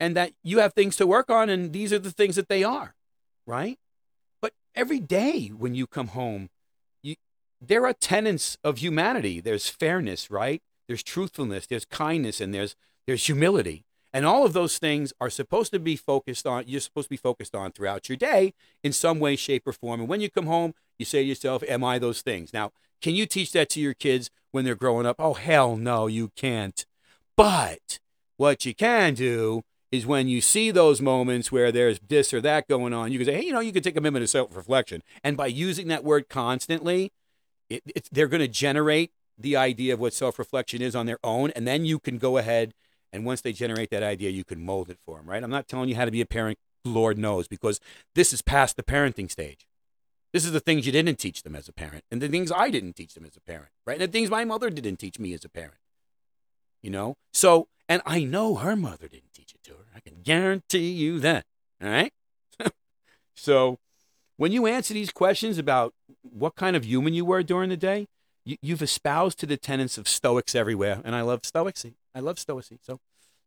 and 0.00 0.16
that 0.16 0.32
you 0.42 0.58
have 0.58 0.74
things 0.74 0.96
to 0.96 1.06
work 1.06 1.30
on, 1.30 1.48
and 1.48 1.72
these 1.72 1.92
are 1.92 2.00
the 2.00 2.10
things 2.10 2.34
that 2.34 2.48
they 2.48 2.64
are, 2.64 2.96
right? 3.46 3.78
But 4.42 4.54
every 4.74 4.98
day 4.98 5.48
when 5.48 5.76
you 5.76 5.86
come 5.86 6.08
home, 6.08 6.48
you, 7.00 7.14
there 7.60 7.86
are 7.86 7.92
tenets 7.92 8.58
of 8.64 8.78
humanity. 8.78 9.40
There's 9.40 9.68
fairness, 9.68 10.32
right? 10.32 10.62
There's 10.88 11.04
truthfulness, 11.04 11.68
there's 11.68 11.84
kindness, 11.84 12.40
and 12.40 12.52
there's 12.52 12.74
there's 13.06 13.26
humility. 13.26 13.84
And 14.12 14.26
all 14.26 14.44
of 14.44 14.52
those 14.52 14.78
things 14.78 15.12
are 15.20 15.30
supposed 15.30 15.70
to 15.72 15.78
be 15.78 15.94
focused 15.94 16.44
on, 16.44 16.64
you're 16.66 16.80
supposed 16.80 17.06
to 17.06 17.10
be 17.10 17.16
focused 17.16 17.54
on 17.54 17.70
throughout 17.70 18.08
your 18.08 18.16
day 18.16 18.54
in 18.82 18.92
some 18.92 19.20
way, 19.20 19.36
shape, 19.36 19.64
or 19.68 19.72
form. 19.72 20.00
And 20.00 20.08
when 20.08 20.20
you 20.20 20.28
come 20.28 20.46
home, 20.46 20.74
you 20.98 21.04
say 21.04 21.22
to 21.22 21.28
yourself, 21.28 21.62
Am 21.68 21.84
I 21.84 22.00
those 22.00 22.20
things? 22.20 22.52
Now, 22.52 22.72
can 23.00 23.14
you 23.14 23.26
teach 23.26 23.52
that 23.52 23.68
to 23.70 23.80
your 23.80 23.94
kids 23.94 24.30
when 24.50 24.64
they're 24.64 24.74
growing 24.74 25.06
up? 25.06 25.16
Oh, 25.18 25.34
hell 25.34 25.76
no, 25.76 26.06
you 26.06 26.30
can't. 26.36 26.84
But 27.36 27.98
what 28.36 28.64
you 28.64 28.74
can 28.74 29.14
do 29.14 29.62
is 29.90 30.06
when 30.06 30.28
you 30.28 30.40
see 30.40 30.70
those 30.70 31.00
moments 31.00 31.50
where 31.50 31.72
there's 31.72 31.98
this 32.00 32.32
or 32.32 32.40
that 32.40 32.68
going 32.68 32.92
on, 32.92 33.12
you 33.12 33.18
can 33.18 33.26
say, 33.26 33.34
hey, 33.34 33.44
you 33.44 33.52
know, 33.52 33.60
you 33.60 33.72
can 33.72 33.82
take 33.82 33.96
a 33.96 34.00
minute 34.00 34.22
of 34.22 34.30
self 34.30 34.56
reflection. 34.56 35.02
And 35.24 35.36
by 35.36 35.46
using 35.46 35.88
that 35.88 36.04
word 36.04 36.28
constantly, 36.28 37.12
it, 37.68 38.08
they're 38.12 38.28
going 38.28 38.40
to 38.40 38.48
generate 38.48 39.12
the 39.36 39.56
idea 39.56 39.94
of 39.94 40.00
what 40.00 40.12
self 40.12 40.38
reflection 40.38 40.82
is 40.82 40.94
on 40.94 41.06
their 41.06 41.18
own. 41.24 41.50
And 41.50 41.66
then 41.66 41.84
you 41.84 41.98
can 41.98 42.18
go 42.18 42.36
ahead 42.36 42.74
and 43.12 43.24
once 43.24 43.40
they 43.40 43.52
generate 43.52 43.90
that 43.90 44.02
idea, 44.02 44.30
you 44.30 44.44
can 44.44 44.64
mold 44.64 44.88
it 44.88 44.98
for 45.04 45.16
them, 45.16 45.28
right? 45.28 45.42
I'm 45.42 45.50
not 45.50 45.68
telling 45.68 45.88
you 45.88 45.96
how 45.96 46.04
to 46.04 46.10
be 46.10 46.20
a 46.20 46.26
parent, 46.26 46.58
Lord 46.84 47.18
knows, 47.18 47.48
because 47.48 47.80
this 48.14 48.32
is 48.32 48.42
past 48.42 48.76
the 48.76 48.82
parenting 48.82 49.30
stage. 49.30 49.66
This 50.32 50.44
is 50.44 50.52
the 50.52 50.60
things 50.60 50.86
you 50.86 50.92
didn't 50.92 51.18
teach 51.18 51.42
them 51.42 51.56
as 51.56 51.68
a 51.68 51.72
parent, 51.72 52.04
and 52.10 52.22
the 52.22 52.28
things 52.28 52.52
I 52.52 52.70
didn't 52.70 52.94
teach 52.94 53.14
them 53.14 53.24
as 53.24 53.36
a 53.36 53.40
parent, 53.40 53.70
right? 53.84 54.00
And 54.00 54.08
the 54.08 54.12
things 54.12 54.30
my 54.30 54.44
mother 54.44 54.70
didn't 54.70 54.98
teach 54.98 55.18
me 55.18 55.34
as 55.34 55.44
a 55.44 55.48
parent. 55.48 55.74
You 56.82 56.90
know? 56.90 57.16
So, 57.32 57.68
and 57.88 58.00
I 58.06 58.22
know 58.22 58.54
her 58.56 58.76
mother 58.76 59.08
didn't 59.08 59.32
teach 59.34 59.52
it 59.52 59.62
to 59.64 59.72
her. 59.72 59.86
I 59.94 60.00
can 60.00 60.22
guarantee 60.22 60.92
you 60.92 61.18
that. 61.20 61.44
All 61.82 61.90
right? 61.90 62.12
so, 63.34 63.78
when 64.36 64.52
you 64.52 64.66
answer 64.66 64.94
these 64.94 65.10
questions 65.10 65.58
about 65.58 65.92
what 66.22 66.54
kind 66.54 66.76
of 66.76 66.84
human 66.84 67.12
you 67.12 67.24
were 67.24 67.42
during 67.42 67.68
the 67.68 67.76
day, 67.76 68.06
you, 68.44 68.72
have 68.72 68.82
espoused 68.82 69.38
to 69.40 69.46
the 69.46 69.56
tenets 69.56 69.98
of 69.98 70.08
Stoics 70.08 70.54
everywhere, 70.54 71.00
and 71.04 71.14
I 71.14 71.20
love 71.22 71.44
Stoics. 71.44 71.84
I 72.14 72.20
love 72.20 72.38
Stoicism. 72.38 72.78
So, 72.82 73.00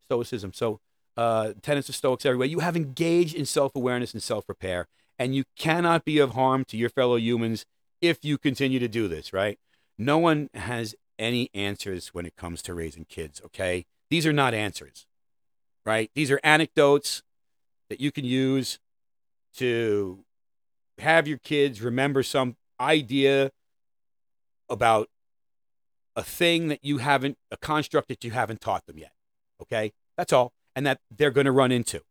Stoicism. 0.06 0.54
So, 0.54 0.80
uh, 1.17 1.54
tenets 1.62 1.89
of 1.89 1.96
Stoics 1.96 2.26
everywhere. 2.26 2.48
You 2.48 2.60
have 2.60 2.76
engaged 2.76 3.36
in 3.36 3.46
self 3.46 3.76
awareness 3.76 4.13
and 4.13 4.22
self 4.22 4.48
repair, 4.48 4.88
and 5.23 5.33
you 5.33 5.45
cannot 5.57 6.03
be 6.03 6.19
of 6.19 6.31
harm 6.31 6.65
to 6.65 6.75
your 6.75 6.89
fellow 6.89 7.15
humans 7.15 7.65
if 8.01 8.25
you 8.25 8.38
continue 8.38 8.77
to 8.77 8.89
do 8.89 9.07
this, 9.07 9.31
right? 9.31 9.57
No 9.97 10.17
one 10.17 10.49
has 10.53 10.95
any 11.17 11.49
answers 11.53 12.09
when 12.09 12.25
it 12.25 12.36
comes 12.36 12.62
to 12.63 12.73
raising 12.73 13.05
kids, 13.05 13.41
okay? 13.45 13.86
These 14.09 14.27
are 14.27 14.33
not 14.33 14.53
answers, 14.53 15.05
right? 15.86 16.12
These 16.13 16.29
are 16.29 16.41
anecdotes 16.43 17.23
that 17.89 18.01
you 18.01 18.12
can 18.12 18.25
use 18.25 18.79
to 19.55 20.25
have 20.97 21.25
your 21.25 21.38
kids 21.38 21.81
remember 21.81 22.21
some 22.21 22.57
idea 22.77 23.51
about 24.69 25.07
a 26.17 26.23
thing 26.23 26.67
that 26.67 26.83
you 26.83 26.97
haven't, 26.97 27.38
a 27.49 27.55
construct 27.55 28.09
that 28.09 28.25
you 28.25 28.31
haven't 28.31 28.59
taught 28.59 28.86
them 28.88 28.97
yet, 28.97 29.13
okay? 29.62 29.93
That's 30.17 30.33
all. 30.33 30.51
And 30.75 30.86
that 30.86 30.99
they're 31.09 31.31
going 31.31 31.45
to 31.45 31.53
run 31.53 31.71
into, 31.71 32.01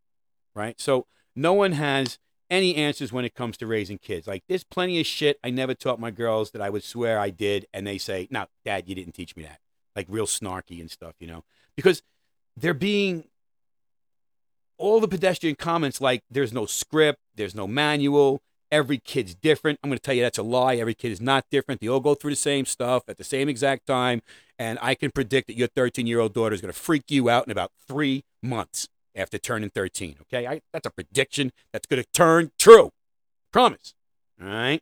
right? 0.54 0.80
So 0.80 1.04
no 1.36 1.52
one 1.52 1.72
has 1.72 2.18
any 2.52 2.76
answers 2.76 3.12
when 3.12 3.24
it 3.24 3.34
comes 3.34 3.56
to 3.56 3.66
raising 3.66 3.96
kids. 3.98 4.26
Like 4.26 4.44
there's 4.46 4.62
plenty 4.62 5.00
of 5.00 5.06
shit 5.06 5.40
I 5.42 5.50
never 5.50 5.74
taught 5.74 5.98
my 5.98 6.10
girls 6.10 6.50
that 6.50 6.60
I 6.60 6.68
would 6.68 6.84
swear 6.84 7.18
I 7.18 7.30
did, 7.30 7.66
and 7.72 7.86
they 7.86 7.98
say, 7.98 8.28
"No, 8.30 8.46
Dad, 8.64 8.88
you 8.88 8.94
didn't 8.94 9.14
teach 9.14 9.34
me 9.34 9.42
that." 9.44 9.58
Like 9.96 10.06
real 10.08 10.26
snarky 10.26 10.80
and 10.80 10.90
stuff, 10.90 11.14
you 11.18 11.26
know, 11.26 11.44
because 11.74 12.02
they're 12.56 12.74
being 12.74 13.24
all 14.76 15.00
the 15.00 15.08
pedestrian 15.08 15.56
comments 15.56 16.00
like 16.00 16.22
there's 16.30 16.52
no 16.52 16.66
script, 16.66 17.18
there's 17.34 17.54
no 17.54 17.66
manual, 17.66 18.42
every 18.70 18.98
kid's 18.98 19.34
different. 19.34 19.78
I'm 19.82 19.90
going 19.90 19.98
to 19.98 20.02
tell 20.02 20.14
you 20.14 20.22
that's 20.22 20.38
a 20.38 20.42
lie. 20.42 20.76
Every 20.76 20.94
kid 20.94 21.12
is 21.12 21.20
not 21.20 21.44
different. 21.50 21.80
They 21.80 21.88
all 21.88 22.00
go 22.00 22.14
through 22.14 22.32
the 22.32 22.36
same 22.36 22.66
stuff 22.66 23.04
at 23.08 23.16
the 23.16 23.24
same 23.24 23.48
exact 23.48 23.86
time, 23.86 24.22
and 24.58 24.78
I 24.82 24.94
can 24.94 25.10
predict 25.10 25.46
that 25.46 25.56
your 25.56 25.68
13 25.68 26.06
year 26.06 26.20
old 26.20 26.34
daughter 26.34 26.54
is 26.54 26.60
going 26.60 26.72
to 26.72 26.78
freak 26.78 27.10
you 27.10 27.30
out 27.30 27.46
in 27.46 27.50
about 27.50 27.70
three 27.86 28.24
months 28.42 28.88
after 29.14 29.38
turning 29.38 29.70
13. 29.70 30.16
Okay, 30.22 30.46
I, 30.46 30.60
that's 30.72 30.86
a 30.86 30.90
prediction 30.90 31.52
that's 31.72 31.86
going 31.86 32.02
to 32.02 32.08
turn 32.12 32.50
true. 32.58 32.90
Promise. 33.52 33.94
All 34.40 34.48
right. 34.48 34.80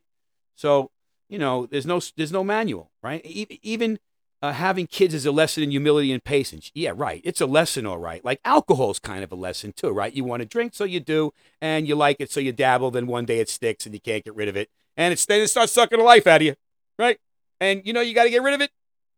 So 0.55 0.91
you 1.31 1.39
know, 1.39 1.65
there's 1.65 1.85
no 1.85 2.01
there's 2.17 2.33
no 2.33 2.43
manual, 2.43 2.91
right? 3.01 3.25
Even 3.25 3.99
uh, 4.41 4.51
having 4.51 4.85
kids 4.85 5.13
is 5.13 5.25
a 5.25 5.31
lesson 5.31 5.63
in 5.63 5.71
humility 5.71 6.11
and 6.11 6.21
patience. 6.21 6.71
Yeah, 6.75 6.91
right. 6.93 7.21
It's 7.23 7.39
a 7.39 7.45
lesson, 7.45 7.85
all 7.85 7.99
right. 7.99 8.23
Like 8.23 8.41
alcohol's 8.43 8.99
kind 8.99 9.23
of 9.23 9.31
a 9.31 9.35
lesson 9.35 9.71
too, 9.71 9.91
right? 9.91 10.13
You 10.13 10.25
want 10.25 10.41
to 10.41 10.45
drink, 10.45 10.73
so 10.75 10.83
you 10.83 10.99
do, 10.99 11.31
and 11.61 11.87
you 11.87 11.95
like 11.95 12.17
it, 12.19 12.31
so 12.31 12.41
you 12.41 12.51
dabble. 12.51 12.91
Then 12.91 13.07
one 13.07 13.25
day 13.25 13.39
it 13.39 13.49
sticks, 13.49 13.85
and 13.85 13.95
you 13.95 14.01
can't 14.01 14.25
get 14.25 14.35
rid 14.35 14.49
of 14.49 14.57
it, 14.57 14.69
and 14.97 15.13
it's 15.13 15.25
then 15.25 15.41
it 15.41 15.47
starts 15.47 15.71
sucking 15.71 15.99
the 15.99 16.03
life 16.03 16.27
out 16.27 16.41
of 16.41 16.47
you, 16.47 16.55
right? 16.99 17.17
And 17.61 17.81
you 17.85 17.93
know 17.93 18.01
you 18.01 18.13
got 18.13 18.25
to 18.25 18.29
get 18.29 18.43
rid 18.43 18.53
of 18.53 18.59
it 18.59 18.71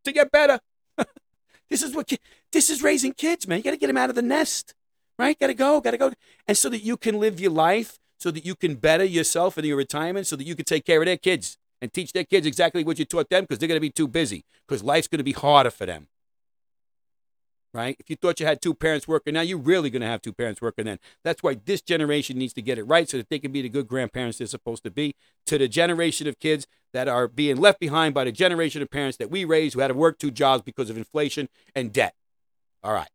to 0.03 0.11
get 0.11 0.29
better. 0.29 0.59
this 1.69 1.81
is 1.81 1.95
what 1.95 2.11
you, 2.11 2.17
this 2.51 2.69
is 2.69 2.83
raising 2.83 3.13
kids, 3.13 3.47
man. 3.47 3.57
You 3.57 3.63
got 3.63 3.71
to 3.71 3.77
get 3.77 3.87
them 3.87 3.97
out 3.97 4.09
of 4.11 4.15
the 4.15 4.21
nest 4.21 4.75
right? 5.17 5.39
Got 5.39 5.47
to 5.47 5.53
go, 5.53 5.81
got 5.81 5.91
to 5.91 5.97
go. 5.97 6.13
And 6.47 6.57
so 6.57 6.69
that 6.69 6.83
you 6.83 6.97
can 6.97 7.19
live 7.19 7.39
your 7.39 7.51
life, 7.51 7.99
so 8.19 8.31
that 8.31 8.45
you 8.45 8.55
can 8.55 8.75
better 8.75 9.03
yourself 9.03 9.57
in 9.57 9.65
your 9.65 9.77
retirement, 9.77 10.27
so 10.27 10.35
that 10.35 10.45
you 10.45 10.55
can 10.55 10.65
take 10.65 10.85
care 10.85 10.99
of 11.01 11.05
their 11.05 11.17
kids 11.17 11.57
and 11.83 11.91
teach 11.91 12.13
their 12.13 12.23
kids 12.23 12.47
exactly 12.47 12.83
what 12.83 12.97
you 12.97 13.03
taught 13.03 13.29
them 13.29 13.43
because 13.43 13.59
they're 13.59 13.67
to 13.67 13.79
be 13.79 13.89
too 13.89 14.07
busy 14.07 14.45
because 14.65 14.81
life's 14.81 15.09
to 15.09 15.21
be 15.21 15.33
harder 15.33 15.69
for 15.69 15.85
them. 15.85 16.07
Right? 17.73 17.97
If 17.99 18.09
you 18.09 18.15
thought 18.15 18.39
you 18.39 18.45
had 18.45 18.61
two 18.61 18.73
parents 18.73 19.05
working 19.05 19.33
now, 19.33 19.41
you're 19.41 19.57
really 19.57 19.89
going 19.89 20.01
to 20.01 20.07
have 20.07 20.21
two 20.21 20.31
parents 20.31 20.61
working 20.61 20.85
then. 20.85 20.99
That's 21.25 21.43
why 21.43 21.55
this 21.65 21.81
generation 21.81 22.37
needs 22.37 22.53
to 22.53 22.61
get 22.61 22.77
it 22.77 22.83
right 22.83 23.09
so 23.09 23.17
that 23.17 23.29
they 23.29 23.39
can 23.39 23.51
be 23.51 23.63
the 23.63 23.69
good 23.69 23.87
grandparents 23.87 24.37
they're 24.37 24.47
supposed 24.47 24.83
to 24.83 24.91
be 24.91 25.15
to 25.47 25.57
the 25.57 25.67
generation 25.67 26.27
of 26.27 26.39
kids 26.39 26.67
that 26.93 27.09
are 27.09 27.27
being 27.27 27.57
left 27.57 27.79
behind 27.79 28.13
by 28.13 28.23
the 28.23 28.31
generation 28.31 28.81
of 28.81 28.89
parents 28.89 29.17
that 29.17 29.29
we 29.29 29.43
raised 29.43 29.73
who 29.73 29.81
had 29.81 29.87
to 29.89 29.95
work 29.95 30.19
two 30.19 30.31
jobs 30.31 30.61
because 30.61 30.89
of 30.89 30.97
inflation 30.97 31.49
and 31.75 31.91
debt. 31.91 32.13
All 32.81 32.93
right. 32.93 33.09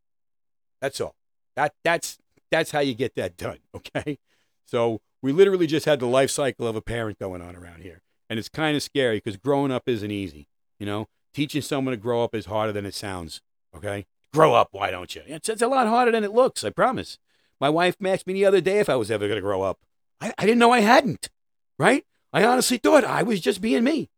That's 0.82 1.00
all. 1.00 1.14
That 1.59 1.75
that's 1.83 2.18
that's 2.53 2.71
how 2.71 2.79
you 2.79 2.94
get 2.94 3.16
that 3.16 3.37
done. 3.37 3.59
Okay. 3.75 4.18
So 4.64 5.01
we 5.23 5.33
literally 5.33 5.66
just 5.66 5.87
had 5.87 5.99
the 5.99 6.07
life 6.07 6.31
cycle 6.31 6.66
of 6.66 6.77
a 6.77 6.83
parent 6.83 7.18
going 7.18 7.40
on 7.40 7.57
around 7.57 7.83
here. 7.83 8.03
And 8.29 8.38
it's 8.38 8.49
kind 8.49 8.77
of 8.77 8.83
scary 8.83 9.16
because 9.16 9.37
growing 9.37 9.73
up 9.73 9.88
isn't 9.88 10.11
easy. 10.11 10.47
You 10.79 10.87
know, 10.87 11.07
teaching 11.35 11.62
someone 11.62 11.92
to 11.92 11.97
grow 11.97 12.23
up 12.23 12.35
is 12.35 12.47
harder 12.47 12.73
than 12.73 12.85
it 12.87 12.94
sounds. 12.94 13.40
Okay. 13.75 14.07
Grow 14.33 14.55
up, 14.55 14.68
why 14.73 14.90
don't 14.90 15.14
you? 15.14 15.23
It's, 15.27 15.49
it's 15.49 15.62
a 15.62 15.68
lot 15.68 15.87
harder 15.87 16.12
than 16.12 16.23
it 16.23 16.33
looks, 16.33 16.62
I 16.62 16.71
promise. 16.71 17.18
My 17.61 17.71
wife 17.71 17.97
asked 18.05 18.27
me 18.27 18.35
the 18.35 18.44
other 18.44 18.61
day 18.61 18.79
if 18.79 18.88
I 18.88 18.97
was 18.97 19.11
ever 19.11 19.27
going 19.27 19.38
to 19.38 19.42
grow 19.42 19.62
up. 19.62 19.79
I, 20.21 20.35
I 20.37 20.44
didn't 20.44 20.59
know 20.59 20.71
I 20.71 20.81
hadn't, 20.81 21.31
right? 21.79 22.05
I 22.33 22.44
honestly 22.44 22.77
thought 22.77 23.05
I 23.05 23.23
was 23.23 23.40
just 23.40 23.62
being 23.62 23.85
me. 23.85 24.11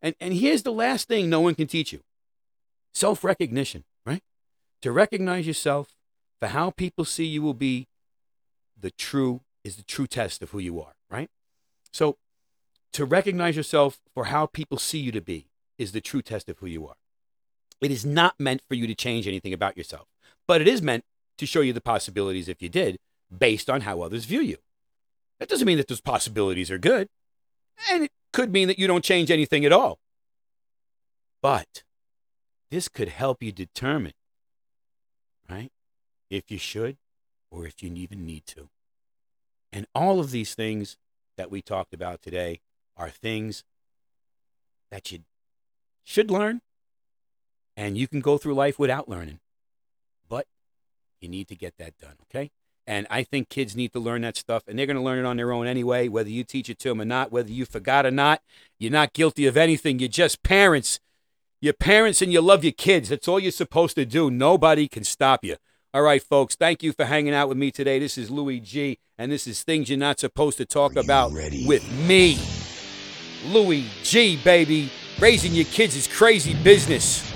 And, 0.00 0.14
and 0.20 0.32
here's 0.32 0.62
the 0.62 0.72
last 0.72 1.08
thing 1.08 1.28
no 1.28 1.40
one 1.40 1.56
can 1.56 1.66
teach 1.66 1.92
you 1.92 2.00
self 2.94 3.24
recognition, 3.24 3.84
right? 4.06 4.22
To 4.82 4.92
recognize 4.92 5.46
yourself 5.46 5.97
for 6.40 6.48
how 6.48 6.70
people 6.70 7.04
see 7.04 7.24
you 7.24 7.42
will 7.42 7.54
be 7.54 7.86
the 8.80 8.90
true 8.90 9.40
is 9.64 9.76
the 9.76 9.82
true 9.82 10.06
test 10.06 10.42
of 10.42 10.50
who 10.50 10.58
you 10.58 10.80
are, 10.80 10.94
right? 11.10 11.28
So 11.92 12.16
to 12.92 13.04
recognize 13.04 13.56
yourself 13.56 13.98
for 14.14 14.26
how 14.26 14.46
people 14.46 14.78
see 14.78 14.98
you 14.98 15.12
to 15.12 15.20
be 15.20 15.46
is 15.78 15.92
the 15.92 16.00
true 16.00 16.22
test 16.22 16.48
of 16.48 16.58
who 16.58 16.66
you 16.66 16.86
are. 16.86 16.96
It 17.80 17.90
is 17.90 18.04
not 18.04 18.34
meant 18.38 18.62
for 18.68 18.74
you 18.74 18.86
to 18.86 18.94
change 18.94 19.28
anything 19.28 19.52
about 19.52 19.76
yourself, 19.76 20.06
but 20.46 20.60
it 20.60 20.68
is 20.68 20.82
meant 20.82 21.04
to 21.38 21.46
show 21.46 21.60
you 21.60 21.72
the 21.72 21.80
possibilities 21.80 22.48
if 22.48 22.60
you 22.60 22.68
did, 22.68 22.98
based 23.36 23.70
on 23.70 23.82
how 23.82 24.00
others 24.00 24.24
view 24.24 24.40
you. 24.40 24.56
That 25.38 25.48
doesn't 25.48 25.66
mean 25.66 25.78
that 25.78 25.86
those 25.86 26.00
possibilities 26.00 26.70
are 26.70 26.78
good. 26.78 27.08
And 27.90 28.04
it 28.04 28.10
could 28.32 28.52
mean 28.52 28.66
that 28.68 28.78
you 28.78 28.88
don't 28.88 29.04
change 29.04 29.30
anything 29.30 29.64
at 29.64 29.72
all. 29.72 30.00
But 31.40 31.84
this 32.70 32.88
could 32.88 33.08
help 33.08 33.42
you 33.42 33.52
determine, 33.52 34.14
right, 35.48 35.70
if 36.30 36.50
you 36.50 36.58
should 36.58 36.96
or 37.50 37.66
if 37.66 37.82
you 37.82 37.92
even 37.94 38.26
need 38.26 38.46
to. 38.46 38.68
And 39.72 39.86
all 39.94 40.20
of 40.20 40.30
these 40.30 40.54
things 40.54 40.96
that 41.36 41.50
we 41.50 41.62
talked 41.62 41.94
about 41.94 42.22
today 42.22 42.60
are 42.96 43.10
things 43.10 43.64
that 44.90 45.12
you 45.12 45.20
should 46.04 46.30
learn, 46.30 46.62
and 47.76 47.96
you 47.96 48.08
can 48.08 48.20
go 48.20 48.38
through 48.38 48.54
life 48.54 48.78
without 48.78 49.08
learning. 49.08 49.40
But 50.28 50.46
you 51.20 51.28
need 51.28 51.48
to 51.48 51.54
get 51.54 51.74
that 51.78 51.98
done, 51.98 52.14
okay? 52.22 52.50
And 52.86 53.06
I 53.10 53.22
think 53.22 53.50
kids 53.50 53.76
need 53.76 53.92
to 53.92 54.00
learn 54.00 54.22
that 54.22 54.36
stuff, 54.36 54.62
and 54.66 54.78
they're 54.78 54.86
going 54.86 54.96
to 54.96 55.02
learn 55.02 55.18
it 55.18 55.26
on 55.26 55.36
their 55.36 55.52
own 55.52 55.66
anyway, 55.66 56.08
whether 56.08 56.30
you 56.30 56.42
teach 56.42 56.70
it 56.70 56.78
to 56.80 56.88
them 56.88 57.02
or 57.02 57.04
not, 57.04 57.30
whether 57.30 57.52
you 57.52 57.66
forgot 57.66 58.06
or 58.06 58.10
not. 58.10 58.40
You're 58.78 58.90
not 58.90 59.12
guilty 59.12 59.46
of 59.46 59.58
anything. 59.58 59.98
You're 59.98 60.08
just 60.08 60.42
parents. 60.42 60.98
You're 61.60 61.74
parents 61.74 62.22
and 62.22 62.32
you 62.32 62.40
love 62.40 62.64
your 62.64 62.72
kids. 62.72 63.10
That's 63.10 63.28
all 63.28 63.38
you're 63.38 63.52
supposed 63.52 63.96
to 63.96 64.06
do. 64.06 64.30
Nobody 64.30 64.88
can 64.88 65.04
stop 65.04 65.44
you. 65.44 65.56
All 65.94 66.02
right, 66.02 66.22
folks, 66.22 66.54
thank 66.54 66.82
you 66.82 66.92
for 66.92 67.06
hanging 67.06 67.32
out 67.32 67.48
with 67.48 67.56
me 67.56 67.70
today. 67.70 67.98
This 67.98 68.18
is 68.18 68.30
Louis 68.30 68.60
G, 68.60 68.98
and 69.16 69.32
this 69.32 69.46
is 69.46 69.62
Things 69.62 69.88
You're 69.88 69.98
Not 69.98 70.20
Supposed 70.20 70.58
to 70.58 70.66
Talk 70.66 70.96
About 70.96 71.32
ready? 71.32 71.64
with 71.66 71.90
me. 72.06 72.38
Louis 73.46 73.86
G, 74.02 74.36
baby. 74.44 74.92
Raising 75.18 75.54
your 75.54 75.64
kids 75.64 75.96
is 75.96 76.06
crazy 76.06 76.54
business. 76.62 77.27